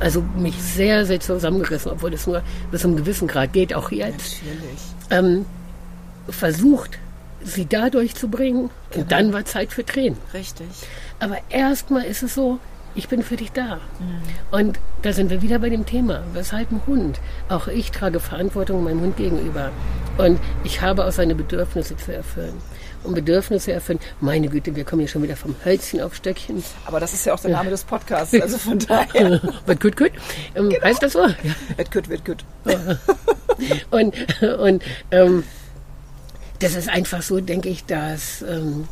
[0.00, 3.90] also mich sehr, sehr zusammengerissen, obwohl es nur bis zu einem gewissen Grad geht, auch
[3.90, 4.80] jetzt Natürlich.
[5.10, 5.46] ähm,
[6.28, 6.98] versucht,
[7.42, 8.70] sie dadurch zu bringen.
[8.94, 10.18] Und dann war Zeit für Tränen.
[10.32, 10.66] Richtig.
[11.18, 12.58] Aber erstmal ist es so,
[12.94, 13.80] ich bin für dich da.
[14.50, 16.22] Und da sind wir wieder bei dem Thema.
[16.34, 17.20] Weshalb ein Hund?
[17.48, 19.70] Auch ich trage Verantwortung meinem Hund gegenüber.
[20.18, 22.54] Und ich habe auch seine Bedürfnisse zu erfüllen.
[23.02, 26.62] Und Bedürfnisse erfüllen, meine Güte, wir kommen hier schon wieder vom Hölzchen auf Stöckchen.
[26.84, 28.38] Aber das ist ja auch der Name des Podcasts.
[28.40, 29.40] Also von daher.
[29.66, 30.12] Wird gut, gut.
[30.54, 31.26] Ähm, Heißt das so?
[31.26, 31.34] Ja.
[31.76, 32.44] Wird gut, wird gut.
[33.90, 34.14] Und,
[34.58, 35.44] und ähm,
[36.62, 38.88] das ist einfach so, denke ich, dass ähm,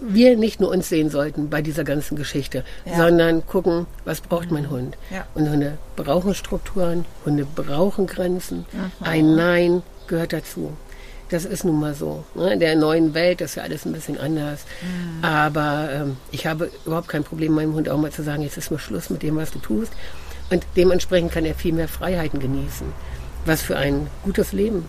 [0.00, 2.96] wir nicht nur uns sehen sollten bei dieser ganzen Geschichte, Ja.
[2.96, 4.96] sondern gucken, was braucht mein Hund.
[5.10, 5.26] Ja.
[5.34, 8.66] Und Hunde brauchen Strukturen, Hunde brauchen Grenzen.
[8.72, 9.06] Mhm.
[9.06, 10.76] Ein Nein gehört dazu.
[11.30, 12.24] Das ist nun mal so.
[12.34, 12.52] Ne?
[12.52, 14.64] In der neuen Welt ist ja alles ein bisschen anders.
[14.82, 15.24] Mhm.
[15.24, 18.70] Aber ähm, ich habe überhaupt kein Problem, meinem Hund auch mal zu sagen, jetzt ist
[18.70, 19.92] mal Schluss mit dem, was du tust.
[20.50, 22.86] Und dementsprechend kann er viel mehr Freiheiten genießen.
[23.46, 24.84] Was für ein gutes Leben.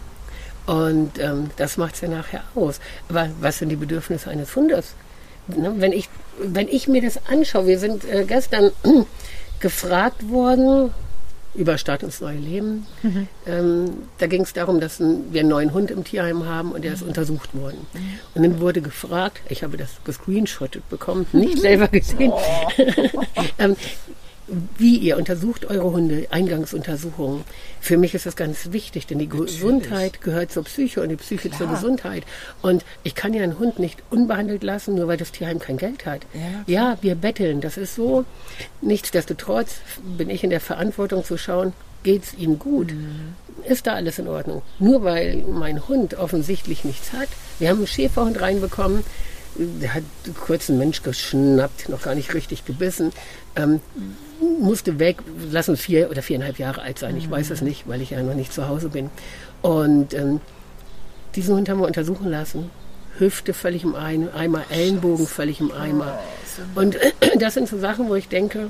[0.65, 2.79] Und ähm, das macht es ja nachher aus.
[3.09, 4.93] Aber was sind die Bedürfnisse eines Hundes?
[5.47, 5.73] Ne?
[5.77, 8.71] Wenn, ich, wenn ich mir das anschaue, wir sind äh, gestern
[9.59, 10.91] gefragt worden
[11.55, 12.85] über Start ins neue Leben.
[13.45, 16.83] Ähm, da ging es darum, dass ein, wir einen neuen Hund im Tierheim haben und
[16.83, 17.87] der ist untersucht worden.
[18.33, 22.33] Und dann wurde gefragt, ich habe das gescreenshottet bekommen, nicht selber gesehen,
[23.57, 23.75] ähm,
[24.77, 27.43] wie ihr untersucht eure Hunde, Eingangsuntersuchungen.
[27.81, 29.53] Für mich ist das ganz wichtig, denn die Natürlich.
[29.53, 31.59] Gesundheit gehört zur Psyche und die Psyche Klar.
[31.59, 32.23] zur Gesundheit.
[32.61, 36.05] Und ich kann ja einen Hund nicht unbehandelt lassen, nur weil das Tierheim kein Geld
[36.05, 36.21] hat.
[36.33, 38.25] Ja, ja wir betteln, das ist so.
[38.81, 39.77] Nichtsdestotrotz
[40.17, 42.93] bin ich in der Verantwortung zu schauen, geht es ihm gut?
[42.93, 43.33] Mhm.
[43.67, 44.61] Ist da alles in Ordnung?
[44.77, 47.29] Nur weil mein Hund offensichtlich nichts hat.
[47.57, 49.03] Wir haben einen Schäferhund reinbekommen,
[49.55, 50.03] der hat
[50.39, 53.11] kurz einen Mensch geschnappt, noch gar nicht richtig gebissen.
[53.55, 53.79] Ähm,
[54.41, 55.17] musste weg,
[55.51, 58.33] lassen vier oder viereinhalb Jahre alt sein, ich weiß es nicht, weil ich ja noch
[58.33, 59.09] nicht zu Hause bin.
[59.61, 60.41] Und ähm,
[61.35, 62.69] diesen Hund haben wir untersuchen lassen.
[63.17, 66.19] Hüfte völlig im Eimer, Ellenbogen völlig im Eimer.
[66.75, 66.97] Oh, Und
[67.39, 68.67] das sind so Sachen, wo ich denke,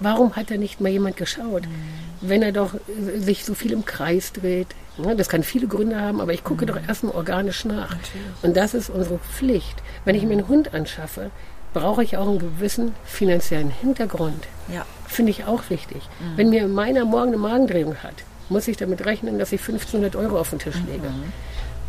[0.00, 1.62] warum hat da nicht mal jemand geschaut?
[1.62, 2.28] Mhm.
[2.28, 2.74] Wenn er doch
[3.18, 4.68] sich so viel im Kreis dreht.
[5.16, 6.68] das kann viele Gründe haben, aber ich gucke mhm.
[6.68, 7.90] doch erstmal organisch nach.
[7.90, 8.26] Natürlich.
[8.42, 9.76] Und das ist unsere Pflicht.
[10.04, 11.30] Wenn ich mir einen Hund anschaffe,
[11.72, 14.46] brauche ich auch einen gewissen finanziellen Hintergrund.
[14.72, 14.84] Ja.
[15.06, 16.02] Finde ich auch wichtig.
[16.20, 16.36] Mhm.
[16.36, 18.14] Wenn mir meiner morgen eine Magendrehung hat,
[18.48, 21.08] muss ich damit rechnen, dass ich 1500 Euro auf den Tisch lege.
[21.08, 21.32] Mhm.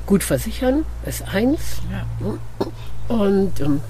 [0.05, 1.77] Gut versichern ist eins.
[1.91, 2.37] Ja.
[3.07, 3.81] Und ähm,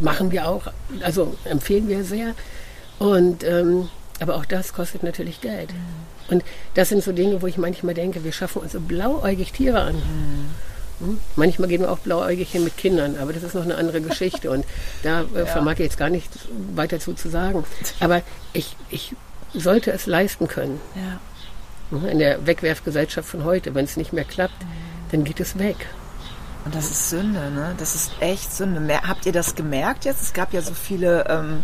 [0.00, 0.68] machen wir auch,
[1.02, 2.34] also empfehlen wir sehr.
[2.98, 3.88] Und ähm,
[4.20, 5.72] aber auch das kostet natürlich Geld.
[5.72, 6.34] Mhm.
[6.34, 6.44] Und
[6.74, 9.96] das sind so Dinge, wo ich manchmal denke, wir schaffen uns so blauäugig Tiere an.
[9.96, 10.50] Mhm.
[11.00, 11.18] Hm?
[11.36, 14.50] Manchmal gehen wir auch blauäugig hin mit Kindern, aber das ist noch eine andere Geschichte
[14.50, 14.64] und
[15.02, 15.46] da äh, ja.
[15.46, 16.30] vermag ich jetzt gar nicht
[16.74, 17.64] weiter zu, zu sagen.
[18.00, 19.14] Aber ich, ich
[19.54, 20.80] sollte es leisten können.
[20.94, 21.98] Ja.
[21.98, 22.08] Hm?
[22.08, 24.68] In der Wegwerfgesellschaft von heute, wenn es nicht mehr klappt, mhm.
[25.12, 25.76] dann geht es weg.
[26.64, 27.74] Und das ist Sünde, ne?
[27.78, 29.00] Das ist echt Sünde.
[29.02, 30.20] Habt ihr das gemerkt jetzt?
[30.20, 31.62] Es gab ja so viele ähm,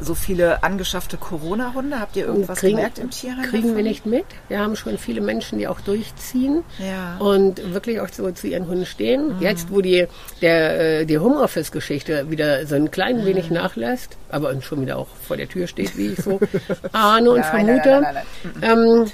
[0.00, 2.00] so viele angeschaffte Corona-Hunde?
[2.00, 3.42] Habt ihr irgendwas kriegen, gemerkt im Tierheim?
[3.42, 3.76] Kriegen davon?
[3.76, 4.24] wir nicht mit.
[4.48, 7.16] Wir haben schon viele Menschen, die auch durchziehen ja.
[7.18, 9.36] und wirklich auch so zu ihren Hunden stehen.
[9.36, 9.42] Mhm.
[9.42, 10.06] Jetzt, wo die,
[10.40, 13.26] der, äh, die Homeoffice-Geschichte wieder so ein klein mhm.
[13.26, 16.40] wenig nachlässt, aber schon wieder auch vor der Tür steht, wie ich so
[16.92, 18.00] ahne und vermute.
[18.02, 18.14] Nein,
[18.60, 19.12] nein, ähm,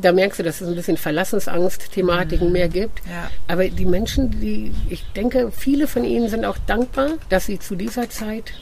[0.00, 2.52] da merkst du, dass es ein bisschen Verlassensangst-Thematiken mhm.
[2.52, 3.00] mehr gibt.
[3.06, 3.30] Ja.
[3.46, 7.74] Aber die Menschen, die, ich denke, viele von ihnen sind auch dankbar, dass sie zu
[7.74, 8.52] dieser Zeit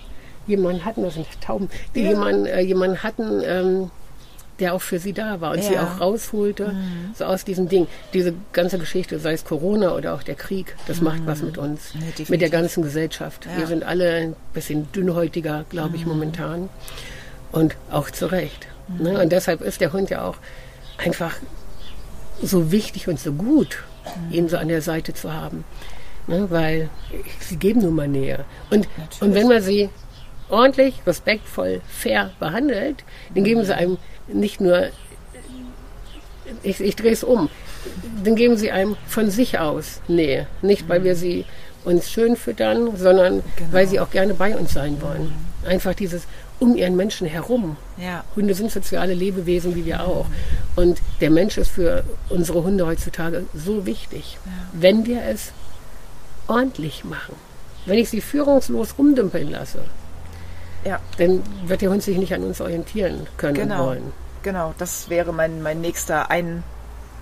[0.46, 2.10] jemanden hatten, das sind Tauben, die ja.
[2.10, 3.90] jemanden, äh, jemanden hatten, ähm,
[4.58, 5.64] der auch für sie da war und ja.
[5.64, 7.14] sie auch rausholte, mhm.
[7.14, 7.86] so aus diesem Ding.
[8.14, 11.04] Diese ganze Geschichte, sei es Corona oder auch der Krieg, das mhm.
[11.04, 13.46] macht was mit uns, nee, mit der ganzen Gesellschaft.
[13.46, 13.58] Ja.
[13.58, 16.12] Wir sind alle ein bisschen dünnhäutiger, glaube ich, mhm.
[16.12, 16.68] momentan.
[17.52, 18.66] Und auch zu Recht.
[18.88, 19.02] Mhm.
[19.02, 19.20] Ne?
[19.22, 20.36] Und deshalb ist der Hund ja auch
[20.98, 21.34] einfach
[22.42, 23.82] so wichtig und so gut,
[24.28, 24.34] mhm.
[24.34, 25.64] ihn so an der Seite zu haben.
[26.26, 26.46] Ne?
[26.50, 26.88] Weil
[27.40, 28.44] sie geben nun mal Nähe.
[28.70, 28.88] Und,
[29.20, 29.90] und wenn man sie
[30.48, 33.04] ordentlich, respektvoll, fair behandelt,
[33.34, 34.88] dann geben sie einem nicht nur,
[36.62, 37.48] ich, ich drehe es um,
[38.24, 40.46] dann geben sie einem von sich aus Nähe.
[40.62, 41.44] Nicht, weil wir sie
[41.84, 43.72] uns schön füttern, sondern genau.
[43.72, 45.32] weil sie auch gerne bei uns sein wollen.
[45.64, 46.22] Einfach dieses
[46.58, 47.76] um ihren Menschen herum.
[47.98, 48.24] Ja.
[48.34, 50.26] Hunde sind soziale Lebewesen wie wir auch.
[50.74, 54.52] Und der Mensch ist für unsere Hunde heutzutage so wichtig, ja.
[54.72, 55.52] wenn wir es
[56.48, 57.34] ordentlich machen.
[57.84, 59.80] Wenn ich sie führungslos rumdümpeln lasse,
[60.86, 61.00] ja.
[61.18, 63.86] Dann wird der Hund sich nicht an uns orientieren können genau.
[63.86, 64.12] wollen.
[64.42, 66.62] Genau, das wäre mein, mein nächster Ein,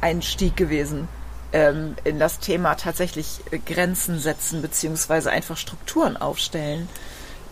[0.01, 1.09] Einstieg gewesen
[1.55, 6.89] ähm, in das Thema tatsächlich äh, Grenzen setzen beziehungsweise einfach Strukturen aufstellen.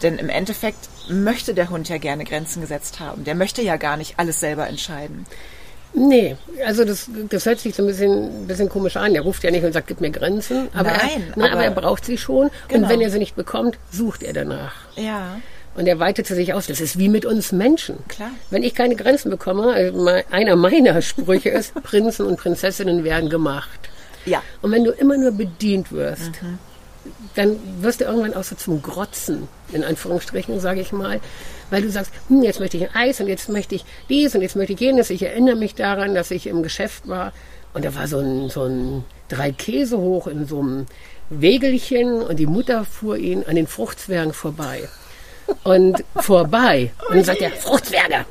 [0.03, 3.25] Denn im Endeffekt möchte der Hund ja gerne Grenzen gesetzt haben.
[3.25, 5.27] Der möchte ja gar nicht alles selber entscheiden.
[5.95, 9.15] Nee, also das, das hört sich so ein bisschen, bisschen komisch an.
[9.15, 10.69] Er ruft ja nicht und sagt, gib mir Grenzen.
[10.75, 12.51] Aber, Nein, er, na, aber, aber er braucht sie schon.
[12.69, 12.83] Genau.
[12.83, 14.75] Und wenn er sie nicht bekommt, sucht er danach.
[14.97, 15.37] Ja.
[15.75, 16.67] Und er weitete sich aus.
[16.67, 17.97] Das ist wie mit uns Menschen.
[18.09, 18.31] Klar.
[18.51, 23.81] Wenn ich keine Grenzen bekomme, äh, einer meiner Sprüche ist, Prinzen und Prinzessinnen werden gemacht.
[24.27, 24.43] Ja.
[24.61, 26.59] Und wenn du immer nur bedient wirst, mhm.
[27.35, 31.21] dann wirst du irgendwann auch so zum Grotzen, in Anführungsstrichen, sage ich mal,
[31.71, 34.43] weil du sagst, hm, jetzt möchte ich ein Eis und jetzt möchte ich dies und
[34.43, 35.11] jetzt möchte ich jenes.
[35.11, 37.33] Ich erinnere mich daran, dass ich im Geschäft war
[37.73, 40.87] und da war so ein, so ein drei Käse hoch in so einem
[41.31, 44.89] Wägelchen und die Mutter fuhr ihn an den Fruchtzwergen vorbei
[45.65, 46.93] und vorbei.
[47.09, 48.25] Und dann sagt er, Fruchtzwerge.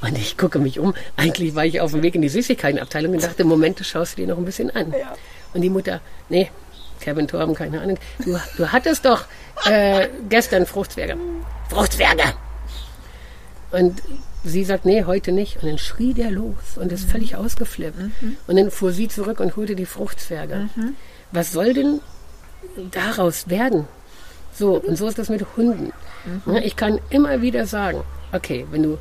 [0.00, 0.94] Und ich gucke mich um.
[1.16, 4.26] Eigentlich war ich auf dem Weg in die Süßigkeitenabteilung und dachte, Moment, du schaust dir
[4.26, 4.92] noch ein bisschen an.
[4.92, 5.14] Ja.
[5.54, 6.50] Und die Mutter, nee,
[7.00, 7.98] Kevin Torben, keine Ahnung.
[8.24, 9.24] Du, du hattest doch
[9.66, 11.16] äh, gestern Fruchtzwerge.
[11.68, 12.24] Fruchtzwerge!
[13.70, 14.02] Und
[14.44, 15.62] sie sagt, nee, heute nicht.
[15.62, 17.98] Und dann schrie der los und ist völlig ausgeflippt.
[17.98, 18.36] Mhm.
[18.46, 20.68] Und dann fuhr sie zurück und holte die Fruchtzwerge.
[20.74, 20.96] Mhm.
[21.30, 22.00] Was soll denn
[22.90, 23.86] daraus werden?
[24.62, 25.92] So, und so ist das mit Hunden.
[26.46, 26.58] Mhm.
[26.58, 28.98] Ich kann immer wieder sagen, okay, wenn du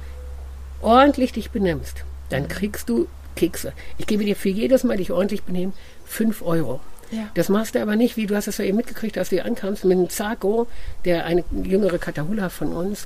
[0.82, 3.72] ordentlich dich benimmst, dann kriegst du Kekse.
[4.00, 5.74] Ich gebe dir für jedes Mal dich ordentlich benehmen
[6.06, 6.80] 5 Euro.
[7.12, 7.30] Ja.
[7.36, 9.46] Das machst du aber nicht, wie du hast es ja eben mitgekriegt, als du hier
[9.46, 10.66] ankamst, mit einem Zako,
[11.06, 13.06] der eine jüngere Katahula von uns,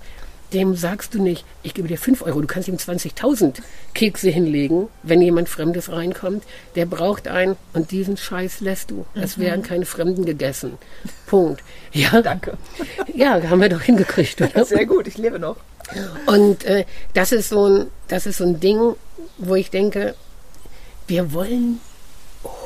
[0.54, 3.56] dem sagst du nicht, ich gebe dir 5 Euro, du kannst ihm 20.000
[3.94, 6.44] Kekse hinlegen, wenn jemand Fremdes reinkommt.
[6.76, 9.06] Der braucht einen und diesen Scheiß lässt du.
[9.16, 9.42] Es mhm.
[9.42, 10.74] werden keine Fremden gegessen.
[11.26, 11.64] Punkt.
[11.92, 12.22] Ja.
[12.22, 12.58] Danke.
[13.14, 14.66] Ja, haben wir doch hingekriegt, oder?
[14.66, 15.58] Sehr gut, ich lebe noch.
[16.26, 18.96] Und äh, das, ist so ein, das ist so ein Ding,
[19.38, 20.16] wo ich denke,
[21.08, 21.80] wir wollen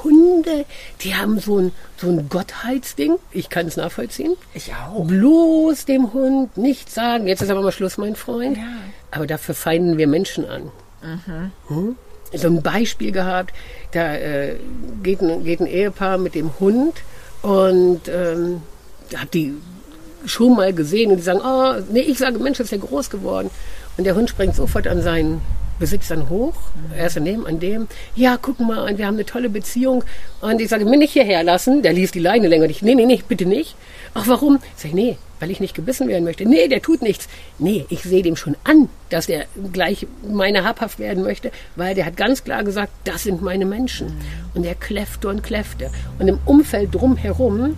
[0.04, 0.66] Hunde,
[1.02, 3.16] die haben so ein, so ein Gottheitsding.
[3.32, 4.36] Ich kann es nachvollziehen.
[4.54, 5.06] Ich auch.
[5.06, 8.58] Bloß dem Hund nicht sagen, jetzt ist aber mal Schluss, mein Freund.
[8.58, 8.64] Ja.
[9.12, 10.72] Aber dafür feinden wir Menschen an.
[11.02, 11.52] Mhm.
[11.68, 11.96] Hm?
[12.34, 13.54] So ein Beispiel gehabt,
[13.92, 14.58] da äh,
[15.02, 16.94] geht, ein, geht ein Ehepaar mit dem Hund
[17.42, 18.62] und ähm,
[19.16, 19.56] hab die
[20.26, 23.50] schon mal gesehen und die sagen, oh, nee, ich sage, Mensch, ist ja groß geworden.
[23.98, 25.42] Und der Hund springt sofort an seinen
[25.80, 26.98] Besitz dann hoch, mhm.
[26.98, 30.04] er ist an dem, ja, guck mal, wir haben eine tolle Beziehung.
[30.42, 32.84] Und ich sage, mir nicht hierher lassen, der ließ die Leine länger nicht.
[32.84, 33.76] Nee, nee, nee, bitte nicht.
[34.14, 34.60] Ach, warum?
[34.76, 36.46] Ich sage, nee, weil ich nicht gebissen werden möchte.
[36.46, 37.28] Nee, der tut nichts.
[37.58, 42.06] Nee, ich sehe dem schon an, dass der gleich meine habhaft werden möchte, weil der
[42.06, 44.08] hat ganz klar gesagt, das sind meine Menschen.
[44.08, 44.22] Mhm.
[44.56, 45.92] Und er kläffte und kläffte.
[46.20, 47.78] Und im Umfeld drumherum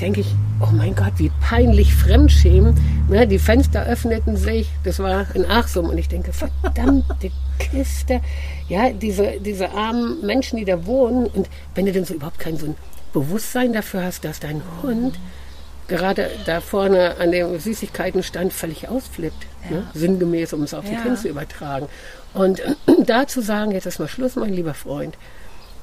[0.00, 2.74] denke ich, oh mein Gott, wie peinlich Fremdschämen.
[3.08, 8.20] Ne, die Fenster öffneten sich, das war in Achsum und ich denke, verdammte Kiste.
[8.68, 12.56] Ja, diese, diese armen Menschen, die da wohnen und wenn du denn so überhaupt kein
[12.56, 12.74] so ein
[13.12, 15.18] Bewusstsein dafür hast, dass dein Hund
[15.86, 19.76] gerade da vorne an dem Süßigkeitenstand völlig ausflippt, ja.
[19.76, 19.86] ne?
[19.94, 21.00] sinngemäß, um es auf die ja.
[21.00, 21.88] Kinder zu übertragen.
[22.32, 25.16] Und äh, da zu sagen, jetzt ist mal Schluss, mein lieber Freund,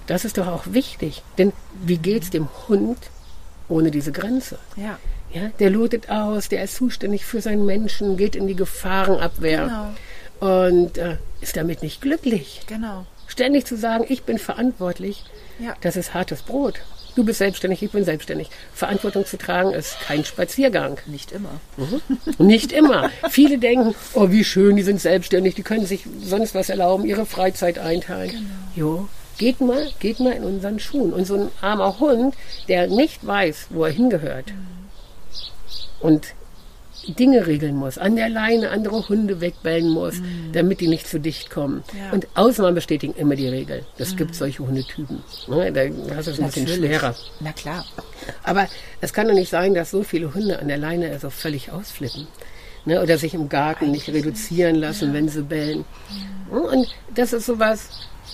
[0.07, 1.23] das ist doch auch wichtig.
[1.37, 2.97] Denn wie geht es dem Hund,
[3.71, 4.59] ohne diese Grenze.
[4.75, 4.99] Ja.
[5.33, 9.93] Ja, der lotet aus, der ist zuständig für seinen Menschen, geht in die Gefahrenabwehr
[10.39, 10.65] genau.
[10.65, 12.63] und äh, ist damit nicht glücklich.
[12.67, 13.05] Genau.
[13.27, 15.23] Ständig zu sagen, ich bin verantwortlich,
[15.59, 15.73] ja.
[15.79, 16.81] das ist hartes Brot.
[17.15, 18.49] Du bist selbstständig, ich bin selbstständig.
[18.73, 20.97] Verantwortung zu tragen ist kein Spaziergang.
[21.05, 21.59] Nicht immer.
[21.77, 22.01] Mhm.
[22.45, 23.09] Nicht immer.
[23.29, 27.25] Viele denken, oh, wie schön, die sind selbstständig, die können sich sonst was erlauben, ihre
[27.25, 28.31] Freizeit einteilen.
[28.31, 28.49] Genau.
[28.75, 29.09] Jo,
[29.41, 31.13] Geht mal, geht mal in unseren Schuhen.
[31.13, 32.35] Und so ein armer Hund,
[32.67, 34.53] der nicht weiß, wo er hingehört
[35.99, 36.35] und
[37.17, 40.51] Dinge regeln muss, an der Leine andere Hunde wegbellen muss, mhm.
[40.53, 41.83] damit die nicht zu dicht kommen.
[41.97, 42.11] Ja.
[42.11, 43.83] Und Ausnahmen bestätigen immer die Regel.
[43.97, 44.17] Das mhm.
[44.17, 45.23] gibt solche Hundetypen.
[45.47, 45.71] Ne?
[45.71, 47.15] Da hast du es ein bisschen schwerer.
[47.39, 47.83] Na klar.
[48.43, 48.67] Aber
[49.01, 52.27] es kann doch nicht sein, dass so viele Hunde an der Leine also völlig ausflippen.
[52.85, 53.01] Ne?
[53.01, 55.13] Oder sich im Garten Eigentlich nicht reduzieren lassen, ja.
[55.15, 55.85] wenn sie bellen.
[56.51, 56.57] Ja.
[56.59, 57.89] Und das ist sowas,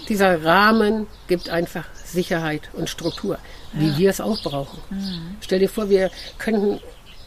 [0.07, 3.37] dieser Rahmen gibt einfach Sicherheit und Struktur,
[3.73, 3.97] wie ja.
[3.97, 4.79] wir es auch brauchen.
[4.89, 5.37] Mhm.
[5.41, 6.79] Stell dir vor, wir könnten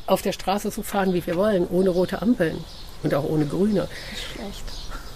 [0.06, 2.64] auf der Straße so fahren, wie wir wollen, ohne rote Ampeln
[3.02, 3.88] und auch ohne grüne.
[4.34, 4.64] Schlecht.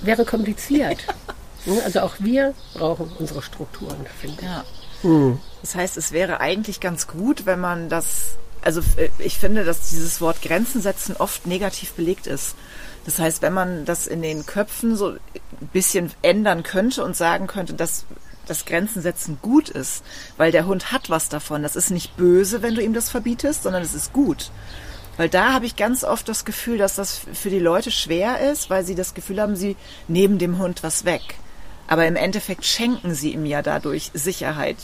[0.02, 0.98] Wäre kompliziert.
[1.84, 4.46] also auch wir brauchen unsere Strukturen, finde ich.
[4.46, 4.64] Ja.
[5.02, 5.40] Mhm.
[5.62, 9.90] Das heißt, es wäre eigentlich ganz gut, wenn man das, also äh, ich finde, dass
[9.90, 12.54] dieses Wort Grenzen setzen oft negativ belegt ist.
[13.04, 15.18] Das heißt, wenn man das in den Köpfen so ein
[15.72, 18.06] bisschen ändern könnte und sagen könnte, dass
[18.46, 20.04] das Grenzen setzen gut ist,
[20.36, 21.62] weil der Hund hat was davon.
[21.62, 24.50] Das ist nicht böse, wenn du ihm das verbietest, sondern es ist gut.
[25.16, 28.68] Weil da habe ich ganz oft das Gefühl, dass das für die Leute schwer ist,
[28.68, 29.76] weil sie das Gefühl haben, sie
[30.08, 31.22] nehmen dem Hund was weg.
[31.86, 34.76] Aber im Endeffekt schenken sie ihm ja dadurch Sicherheit,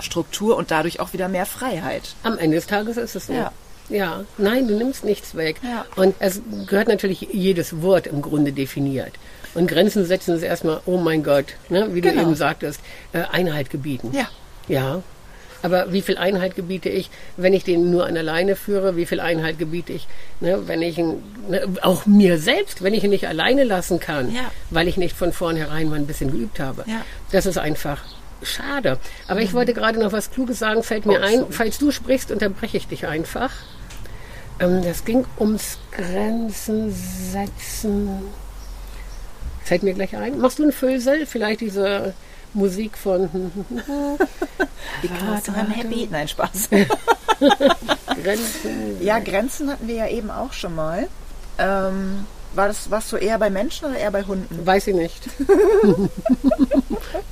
[0.00, 2.14] Struktur und dadurch auch wieder mehr Freiheit.
[2.22, 3.32] Am Ende des Tages ist es so.
[3.32, 3.52] Ja.
[3.88, 5.56] Ja, nein, du nimmst nichts weg.
[5.62, 5.84] Ja.
[5.96, 9.12] Und es gehört natürlich jedes Wort im Grunde definiert.
[9.54, 12.16] Und Grenzen setzen ist erstmal, oh mein Gott, ne, wie genau.
[12.16, 12.80] du eben sagtest,
[13.12, 14.10] äh, Einheit gebieten.
[14.12, 14.28] Ja.
[14.68, 15.02] Ja.
[15.62, 18.96] Aber wie viel Einheit gebiete ich, wenn ich den nur an der Leine führe?
[18.96, 20.06] Wie viel Einheit gebiete ich,
[20.40, 24.32] ne, wenn ich ihn, ne, auch mir selbst, wenn ich ihn nicht alleine lassen kann,
[24.34, 24.50] ja.
[24.70, 26.84] weil ich nicht von vornherein mal ein bisschen geübt habe?
[26.86, 27.02] Ja.
[27.32, 28.04] Das ist einfach
[28.42, 28.98] schade.
[29.26, 29.46] Aber mhm.
[29.46, 31.46] ich wollte gerade noch was Kluges sagen, fällt mir oh, ein.
[31.50, 33.50] Falls du sprichst, unterbreche ich dich einfach.
[34.60, 38.22] Ähm, das ging ums Grenzen setzen.
[39.64, 40.38] Fällt mir gleich ein.
[40.38, 41.26] Machst du ein Füllsel?
[41.26, 42.14] Vielleicht diese
[42.54, 43.28] Musik von.
[45.02, 46.08] Die Grenzen I'm happy.
[46.10, 46.70] Nein, Spaß.
[48.22, 49.02] Grenzen.
[49.02, 51.08] Ja, Grenzen hatten wir ja eben auch schon mal.
[51.58, 54.66] Ähm, war das, warst du eher bei Menschen oder eher bei Hunden?
[54.66, 55.28] Weiß ich nicht.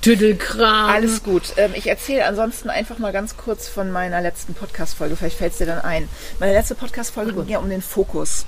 [0.00, 0.90] Tüdelkram.
[0.90, 1.55] Alles gut.
[1.57, 5.16] Ähm, ich erzähle ansonsten einfach mal ganz kurz von meiner letzten Podcast-Folge.
[5.16, 6.09] Vielleicht fällt es dir dann ein.
[6.40, 8.46] Meine letzte Podcast-Folge ging ja um den Fokus.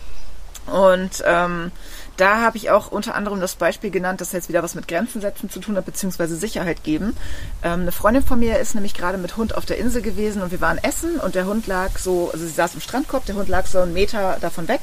[0.67, 1.71] Und ähm,
[2.17, 5.21] da habe ich auch unter anderem das Beispiel genannt, das jetzt wieder was mit Grenzen
[5.21, 7.17] setzen zu tun hat, beziehungsweise Sicherheit geben.
[7.63, 10.51] Ähm, eine Freundin von mir ist nämlich gerade mit Hund auf der Insel gewesen und
[10.51, 13.49] wir waren essen und der Hund lag so, also sie saß im Strandkorb, der Hund
[13.49, 14.81] lag so einen Meter davon weg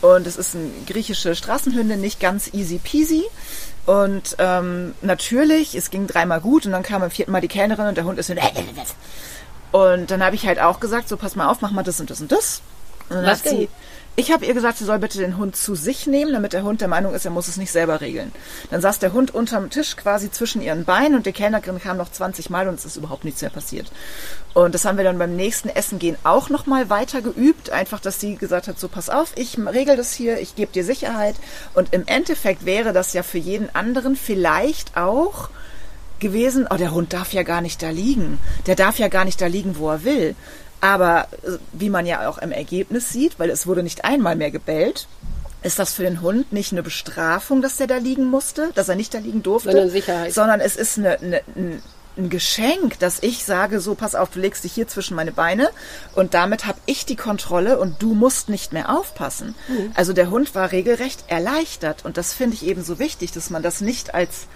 [0.00, 3.24] und es ist eine griechische Straßenhündin, nicht ganz easy peasy.
[3.86, 7.86] Und ähm, natürlich, es ging dreimal gut und dann kam beim vierten Mal die Kellnerin
[7.86, 8.34] und der Hund ist so.
[9.72, 12.10] Und dann habe ich halt auch gesagt, so pass mal auf, mach mal das und
[12.10, 12.62] das und das.
[13.08, 13.68] Und dann Was hat sie
[14.16, 16.80] Ich habe ihr gesagt, sie soll bitte den Hund zu sich nehmen, damit der Hund
[16.80, 18.32] der Meinung ist, er muss es nicht selber regeln.
[18.70, 22.10] Dann saß der Hund unterm Tisch quasi zwischen ihren Beinen und die Kellnerin kam noch
[22.10, 23.90] 20 Mal und es ist überhaupt nichts mehr passiert.
[24.52, 28.00] Und das haben wir dann beim nächsten Essen gehen auch noch mal weiter geübt, einfach,
[28.00, 31.36] dass sie gesagt hat, so pass auf, ich regel das hier, ich gebe dir Sicherheit.
[31.72, 35.50] Und im Endeffekt wäre das ja für jeden anderen vielleicht auch
[36.18, 38.38] gewesen, oh, der Hund darf ja gar nicht da liegen.
[38.66, 40.34] Der darf ja gar nicht da liegen, wo er will.
[40.80, 44.50] Aber äh, wie man ja auch im Ergebnis sieht, weil es wurde nicht einmal mehr
[44.50, 45.06] gebellt,
[45.62, 48.96] ist das für den Hund nicht eine Bestrafung, dass der da liegen musste, dass er
[48.96, 50.32] nicht da liegen durfte, Sondern Sicherheit.
[50.32, 51.82] sondern es ist eine, eine, ein,
[52.16, 55.68] ein Geschenk, dass ich sage, so pass auf, du legst dich hier zwischen meine Beine
[56.14, 59.54] und damit habe ich die Kontrolle und du musst nicht mehr aufpassen.
[59.94, 63.62] Also der Hund war regelrecht erleichtert und das finde ich eben so wichtig, dass man
[63.62, 64.46] das nicht als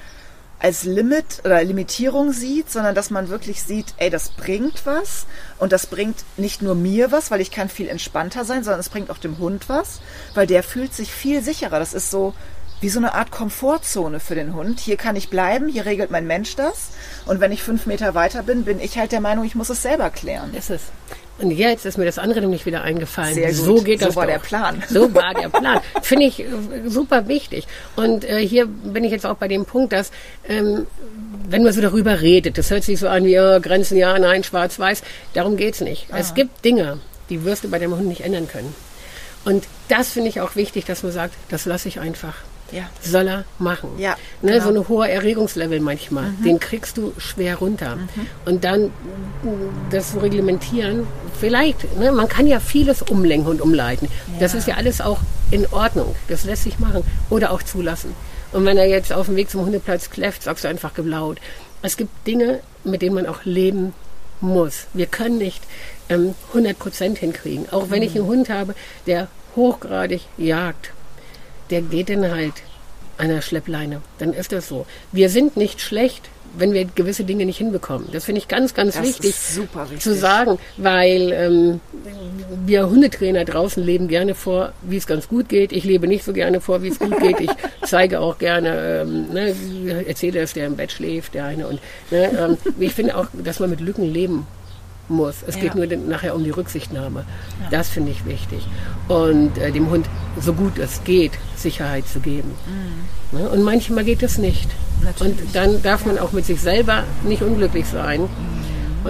[0.65, 5.27] als Limit oder Limitierung sieht, sondern dass man wirklich sieht, ey, das bringt was
[5.59, 8.89] und das bringt nicht nur mir was, weil ich kann viel entspannter sein, sondern es
[8.89, 10.01] bringt auch dem Hund was,
[10.33, 11.79] weil der fühlt sich viel sicherer.
[11.79, 12.33] Das ist so
[12.81, 14.81] wie so eine Art Komfortzone für den Hund.
[14.81, 16.93] Hier kann ich bleiben, hier regelt mein Mensch das
[17.27, 19.83] und wenn ich fünf Meter weiter bin, bin ich halt der Meinung, ich muss es
[19.83, 20.55] selber klären.
[20.55, 20.81] Ist es.
[21.39, 23.35] Und jetzt ist mir das andere nämlich wieder eingefallen.
[23.35, 23.57] Sehr gut.
[23.57, 24.17] So geht So das.
[24.17, 24.33] war doch.
[24.35, 24.83] der Plan.
[24.89, 25.81] So war der Plan.
[26.03, 26.47] Finde ich äh,
[26.87, 27.67] super wichtig.
[27.97, 30.13] Und äh, hier bin ich jetzt auch bei dem Punkt, dass
[30.49, 30.87] ähm,
[31.49, 34.45] wenn man so darüber redet, das hört sich so an wie äh, Grenzen ja, nein,
[34.45, 35.03] schwarz-weiß.
[35.35, 36.07] Darum geht's nicht.
[36.13, 36.19] Ah.
[36.19, 36.99] Es gibt Dinge,
[37.31, 38.75] die wirst du bei dem Hund nicht ändern können.
[39.45, 42.35] Und das finde ich auch wichtig, dass man sagt, das lasse ich einfach.
[42.73, 42.89] Ja.
[43.01, 43.91] Soll er machen.
[43.99, 44.65] Ja, ne, genau.
[44.65, 47.99] So ein hoher Erregungslevel manchmal, den kriegst du schwer runter.
[48.45, 48.91] Und dann
[49.91, 51.07] das reglementieren,
[51.39, 54.09] vielleicht, ne, man kann ja vieles umlenken und umleiten.
[54.41, 56.17] Das ist ja alles auch in Ordnung.
[56.29, 57.05] Das lässt sich machen.
[57.31, 58.15] Oder auch zulassen.
[58.53, 61.39] Und wenn er jetzt auf dem Weg zum Hundeplatz kläfft, sagst du einfach geblaut.
[61.83, 63.93] Es gibt Dinge, mit denen man auch leben
[64.41, 64.87] muss.
[64.95, 65.63] Wir können nicht
[66.09, 67.69] ähm, 100 Prozent hinkriegen.
[67.71, 68.75] Auch wenn ich einen Hund habe,
[69.07, 70.93] der hochgradig jagt,
[71.71, 72.55] der geht dann halt
[73.21, 74.03] der Schleppleine.
[74.19, 74.87] Dann ist das so.
[75.13, 78.09] Wir sind nicht schlecht, wenn wir gewisse Dinge nicht hinbekommen.
[78.13, 80.01] Das finde ich ganz, ganz wichtig wichtig.
[80.01, 81.81] zu sagen, weil ähm,
[82.65, 85.73] wir Hundetrainer draußen leben gerne vor, wie es ganz gut geht.
[85.73, 87.41] Ich lebe nicht so gerne vor, wie es gut geht.
[87.41, 87.51] Ich
[87.85, 89.55] zeige auch gerne, ähm, ne,
[90.07, 91.67] erzähle, dass der im Bett schläft, der eine.
[91.67, 94.47] Und ne, ähm, ich finde auch, dass man mit Lücken leben
[95.09, 95.37] muss.
[95.47, 95.87] Es geht Ja.
[95.87, 97.25] nur nachher um die Rücksichtnahme.
[97.71, 98.67] Das finde ich wichtig.
[99.09, 100.07] Und äh, dem Hund,
[100.41, 102.53] so gut es geht, Sicherheit zu geben.
[103.33, 103.49] Ne?
[103.49, 104.69] Und manchmal geht es nicht.
[105.01, 105.05] Mhm.
[105.05, 105.39] Natürlich.
[105.43, 108.23] Und dann darf man auch mit sich selber nicht unglücklich sein.
[108.23, 108.29] Mhm.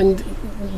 [0.00, 0.24] Und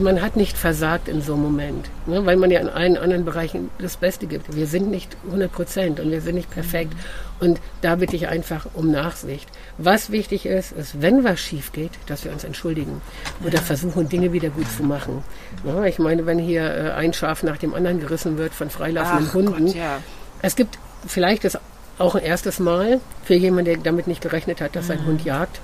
[0.01, 2.27] man hat nicht versagt in so einem Moment, ne?
[2.27, 4.55] weil man ja in allen anderen Bereichen das Beste gibt.
[4.55, 6.93] Wir sind nicht 100 Prozent und wir sind nicht perfekt.
[7.41, 9.49] Und da bitte ich einfach um Nachsicht.
[9.79, 13.03] Was wichtig ist, ist, wenn was schief geht, dass wir uns entschuldigen
[13.45, 15.23] oder versuchen, Dinge wieder gut zu machen.
[15.65, 15.87] Ne?
[15.89, 19.35] Ich meine, wenn hier äh, ein Schaf nach dem anderen gerissen wird von freilaufenden Ach
[19.35, 19.99] Hunden, Gott, ja.
[20.41, 21.59] es gibt vielleicht das
[21.99, 25.07] auch ein erstes Mal für jemanden, der damit nicht gerechnet hat, dass sein Mhm.
[25.07, 25.61] Hund jagt.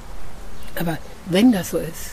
[0.78, 2.12] Aber wenn das so ist,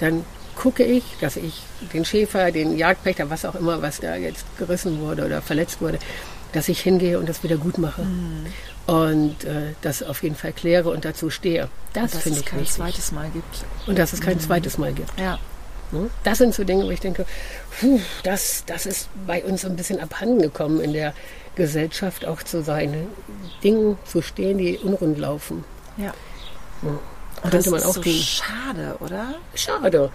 [0.00, 0.24] dann
[0.54, 1.62] gucke ich, dass ich
[1.94, 5.98] den Schäfer, den Jagdpächter, was auch immer, was da jetzt gerissen wurde oder verletzt wurde,
[6.52, 8.02] dass ich hingehe und das wieder gut mache.
[8.02, 8.46] Mhm.
[8.86, 11.68] Und äh, das auf jeden Fall kläre und dazu stehe.
[11.92, 12.74] Das, Dass finde es ich kein wichtig.
[12.76, 13.64] zweites Mal gibt.
[13.86, 15.18] Und dass es kein zweites Mal gibt.
[15.18, 15.38] Ja.
[15.92, 16.10] Ne?
[16.24, 17.26] Das sind so Dinge, wo ich denke,
[17.78, 21.14] puh, das, das ist bei uns ein bisschen abhanden gekommen in der
[21.54, 23.08] Gesellschaft, auch zu seinen
[23.62, 25.64] Dingen zu stehen, die unrund laufen.
[25.96, 26.14] Ja.
[26.80, 26.98] Und Und
[27.44, 29.34] das könnte man ist auch so schade, oder?
[29.54, 30.10] Schade.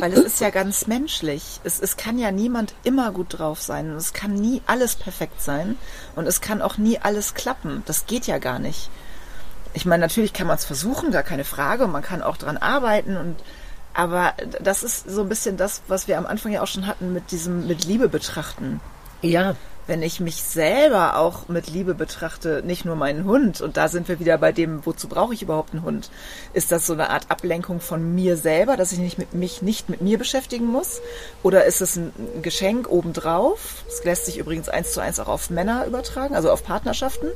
[0.00, 1.60] Weil es ist ja ganz menschlich.
[1.64, 3.90] Es, es kann ja niemand immer gut drauf sein.
[3.90, 5.76] Und es kann nie alles perfekt sein.
[6.14, 7.82] Und es kann auch nie alles klappen.
[7.86, 8.90] Das geht ja gar nicht.
[9.72, 11.84] Ich meine, natürlich kann man es versuchen, gar keine Frage.
[11.84, 13.16] Und man kann auch dran arbeiten.
[13.16, 13.36] Und
[13.94, 17.14] aber das ist so ein bisschen das, was wir am Anfang ja auch schon hatten
[17.14, 18.80] mit diesem mit Liebe betrachten.
[19.22, 19.56] Ja,
[19.86, 24.08] Wenn ich mich selber auch mit Liebe betrachte, nicht nur meinen Hund, und da sind
[24.08, 26.10] wir wieder bei dem, wozu brauche ich überhaupt einen Hund?
[26.54, 29.88] Ist das so eine Art Ablenkung von mir selber, dass ich nicht mit, mich nicht
[29.88, 31.00] mit mir beschäftigen muss?
[31.44, 32.12] Oder ist es ein
[32.42, 33.84] Geschenk obendrauf?
[33.86, 37.28] Das lässt sich übrigens eins zu eins auch auf Männer übertragen, also auf Partnerschaften.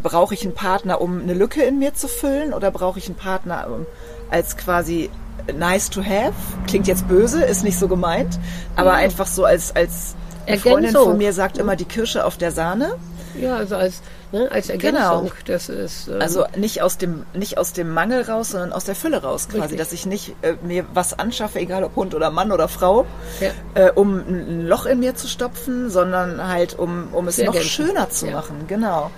[0.00, 2.54] Brauche ich einen Partner, um eine Lücke in mir zu füllen?
[2.54, 3.86] Oder brauche ich einen Partner um,
[4.30, 5.10] als quasi
[5.52, 6.34] nice to have?
[6.68, 8.38] Klingt jetzt böse, ist nicht so gemeint,
[8.76, 10.14] aber einfach so als, als
[10.46, 12.96] eine Freundin von mir sagt immer die Kirsche auf der Sahne.
[13.40, 15.30] ja, also als, ne, als Ergänzung.
[15.46, 18.94] Das ist ähm, Also nicht aus dem nicht aus dem Mangel raus, sondern aus der
[18.94, 19.78] Fülle raus quasi, Richtig.
[19.78, 23.06] dass ich nicht äh, mir was anschaffe, egal ob Hund oder Mann oder Frau,
[23.40, 23.50] Ja.
[23.86, 28.10] äh, um ein Loch in mir zu stopfen, sondern halt um um es noch schöner
[28.10, 28.32] zu Ja.
[28.36, 29.10] machen, genau.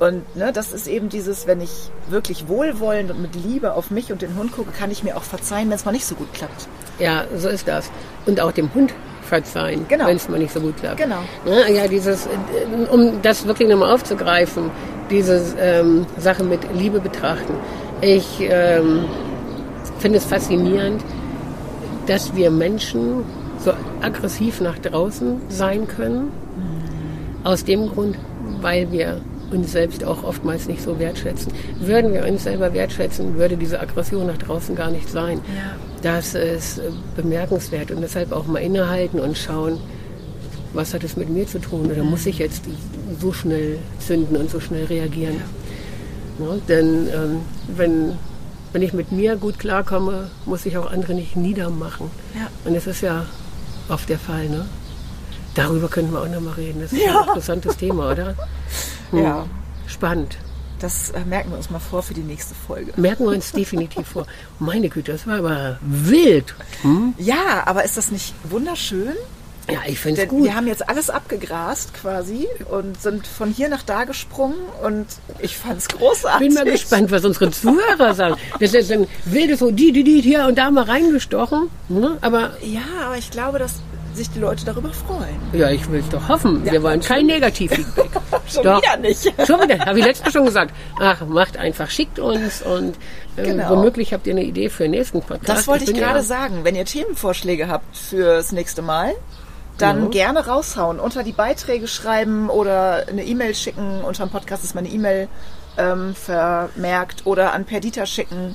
[0.00, 4.10] Und ne, das ist eben dieses, wenn ich wirklich wohlwollend und mit Liebe auf mich
[4.10, 6.32] und den Hund gucke, kann ich mir auch verzeihen, wenn es mal nicht so gut
[6.34, 6.66] klappt.
[6.98, 7.90] Ja, so ist das.
[8.26, 8.92] Und auch dem Hund
[9.24, 10.06] verzeihen, Genau.
[10.06, 10.98] wenn es mal nicht so gut klappt.
[10.98, 11.20] Genau.
[11.44, 11.72] Ne?
[11.74, 12.30] Ja, dieses, äh,
[12.90, 14.70] um das wirklich nochmal aufzugreifen,
[15.10, 17.54] diese ähm, Sache mit Liebe betrachten.
[18.00, 19.04] Ich ähm,
[19.98, 21.02] finde es faszinierend,
[22.06, 23.24] dass wir Menschen
[23.58, 23.72] so
[24.02, 26.30] aggressiv nach draußen sein können.
[27.44, 28.16] Aus dem Grund,
[28.60, 29.20] weil wir
[29.54, 31.52] uns selbst auch oftmals nicht so wertschätzen.
[31.80, 35.40] Würden wir uns selber wertschätzen, würde diese Aggression nach draußen gar nicht sein.
[36.02, 39.78] Das ist äh, bemerkenswert und deshalb auch mal innehalten und schauen,
[40.72, 42.64] was hat es mit mir zu tun oder muss ich jetzt
[43.20, 45.36] so schnell zünden und so schnell reagieren.
[46.40, 47.40] Ja, denn ähm,
[47.76, 48.12] wenn,
[48.72, 52.10] wenn ich mit mir gut klarkomme, muss ich auch andere nicht niedermachen.
[52.34, 52.48] Ja.
[52.64, 53.24] Und das ist ja
[53.88, 54.48] oft der Fall.
[54.48, 54.64] Ne?
[55.54, 56.80] Darüber könnten wir auch noch mal reden.
[56.80, 57.20] Das ist Ja.
[57.20, 58.34] ein interessantes Thema, oder?
[59.16, 59.24] Hm.
[59.24, 59.46] Ja.
[59.86, 60.38] Spannend.
[60.80, 62.92] Das äh, merken wir uns mal vor für die nächste Folge.
[62.96, 64.26] Merken wir uns definitiv vor.
[64.58, 66.54] Meine Güte, das war aber wild.
[66.82, 67.14] Hm?
[67.18, 69.14] Ja, aber ist das nicht wunderschön?
[69.70, 70.44] Ja, ich finde es gut.
[70.44, 75.06] wir haben jetzt alles abgegrast quasi und sind von hier nach da gesprungen und
[75.38, 76.48] ich fand's großartig.
[76.48, 78.36] bin mal gespannt, was unsere Zuhörer sagen.
[78.60, 81.70] Das ist ein wildes so die, die, die hier und da mal reingestochen.
[81.88, 82.18] Ne?
[82.20, 83.76] Aber Ja, aber ich glaube, dass
[84.16, 85.36] sich die Leute darüber freuen.
[85.52, 86.64] ja, ich will es doch hoffen.
[86.64, 88.10] Wir wollen kein Negativfeedback.
[88.48, 88.82] Schon Doch.
[88.82, 89.22] wieder nicht.
[89.46, 90.74] Schon wieder, habe ich letztes Mal schon gesagt.
[91.00, 92.94] Ach, macht einfach, schickt uns und
[93.36, 93.70] äh, Genau.
[93.70, 95.48] womöglich habt ihr eine Idee für den nächsten Podcast.
[95.48, 96.60] Das wollte ich bin gerade ja- sagen.
[96.62, 99.12] Wenn ihr Themenvorschläge habt fürs nächste Mal,
[99.78, 100.08] dann Ja.
[100.10, 101.00] gerne raushauen.
[101.00, 104.02] Unter die Beiträge schreiben oder eine E-Mail schicken.
[104.04, 105.28] Unter dem Podcast ist meine E-Mail
[105.78, 108.54] ähm, vermerkt oder an Perdita schicken.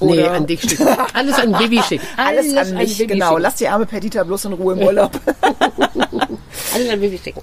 [0.00, 0.88] Nee, Oder an dich schicken.
[1.12, 2.06] Alles an Bibi schicken.
[2.16, 3.28] alles, an mich, Bibi genau.
[3.30, 3.42] Schicken.
[3.42, 5.12] Lass die arme Perdita bloß in Ruhe im Urlaub.
[6.74, 7.40] Alles an Bibi schicken.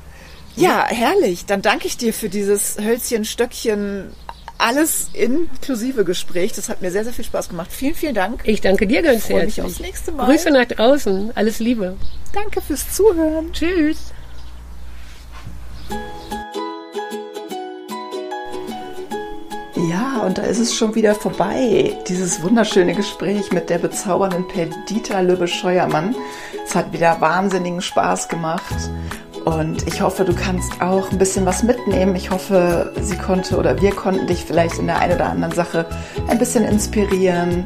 [0.55, 1.45] ja, herrlich.
[1.45, 4.11] Dann danke ich dir für dieses Hölzchen, Stöckchen,
[4.57, 6.53] alles inklusive Gespräch.
[6.53, 7.71] Das hat mir sehr, sehr viel Spaß gemacht.
[7.71, 8.41] Vielen, vielen Dank.
[8.45, 9.65] Ich danke dir ganz freue mich herzlich.
[9.65, 10.25] aufs nächste Mal.
[10.25, 11.31] Grüße nach draußen.
[11.35, 11.97] Alles Liebe.
[12.33, 13.51] Danke fürs Zuhören.
[13.53, 14.11] Tschüss.
[19.89, 21.97] Ja, und da ist es schon wieder vorbei.
[22.07, 26.13] Dieses wunderschöne Gespräch mit der bezaubernden Perdita Lübbe-Scheuermann.
[26.63, 28.75] Es hat wieder wahnsinnigen Spaß gemacht.
[29.45, 32.15] Und ich hoffe, du kannst auch ein bisschen was mitnehmen.
[32.15, 35.87] Ich hoffe, sie konnte oder wir konnten dich vielleicht in der einen oder anderen Sache
[36.27, 37.65] ein bisschen inspirieren.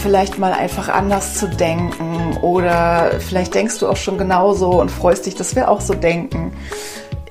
[0.00, 2.36] Vielleicht mal einfach anders zu denken.
[2.40, 6.52] Oder vielleicht denkst du auch schon genauso und freust dich, dass wir auch so denken.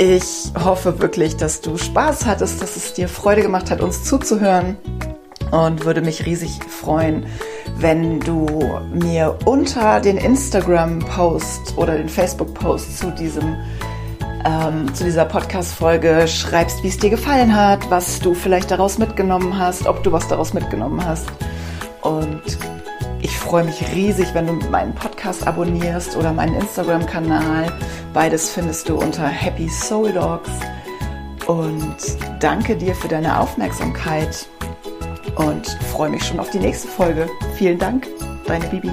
[0.04, 4.76] Ich hoffe wirklich, dass du Spaß hattest, dass es dir Freude gemacht hat, uns zuzuhören
[5.52, 7.28] und würde mich riesig freuen,
[7.78, 8.48] wenn du
[8.92, 13.58] mir unter den Instagram-Post oder den Facebook-Post zu diesem
[14.44, 19.60] ähm, zu dieser Podcast-Folge schreibst, wie es dir gefallen hat, was du vielleicht daraus mitgenommen
[19.60, 21.28] hast, ob du was daraus mitgenommen hast.
[22.02, 22.42] Und
[23.22, 27.72] ich freue mich riesig, wenn du meinen Podcast abonnierst oder meinen Instagram-Kanal.
[28.14, 30.50] Beides findest du unter Happy Soul Dogs.
[31.48, 31.98] Und
[32.40, 34.48] danke dir für deine Aufmerksamkeit
[35.36, 37.28] und freue mich schon auf die nächste Folge.
[37.56, 38.08] Vielen Dank,
[38.46, 38.92] deine Bibi.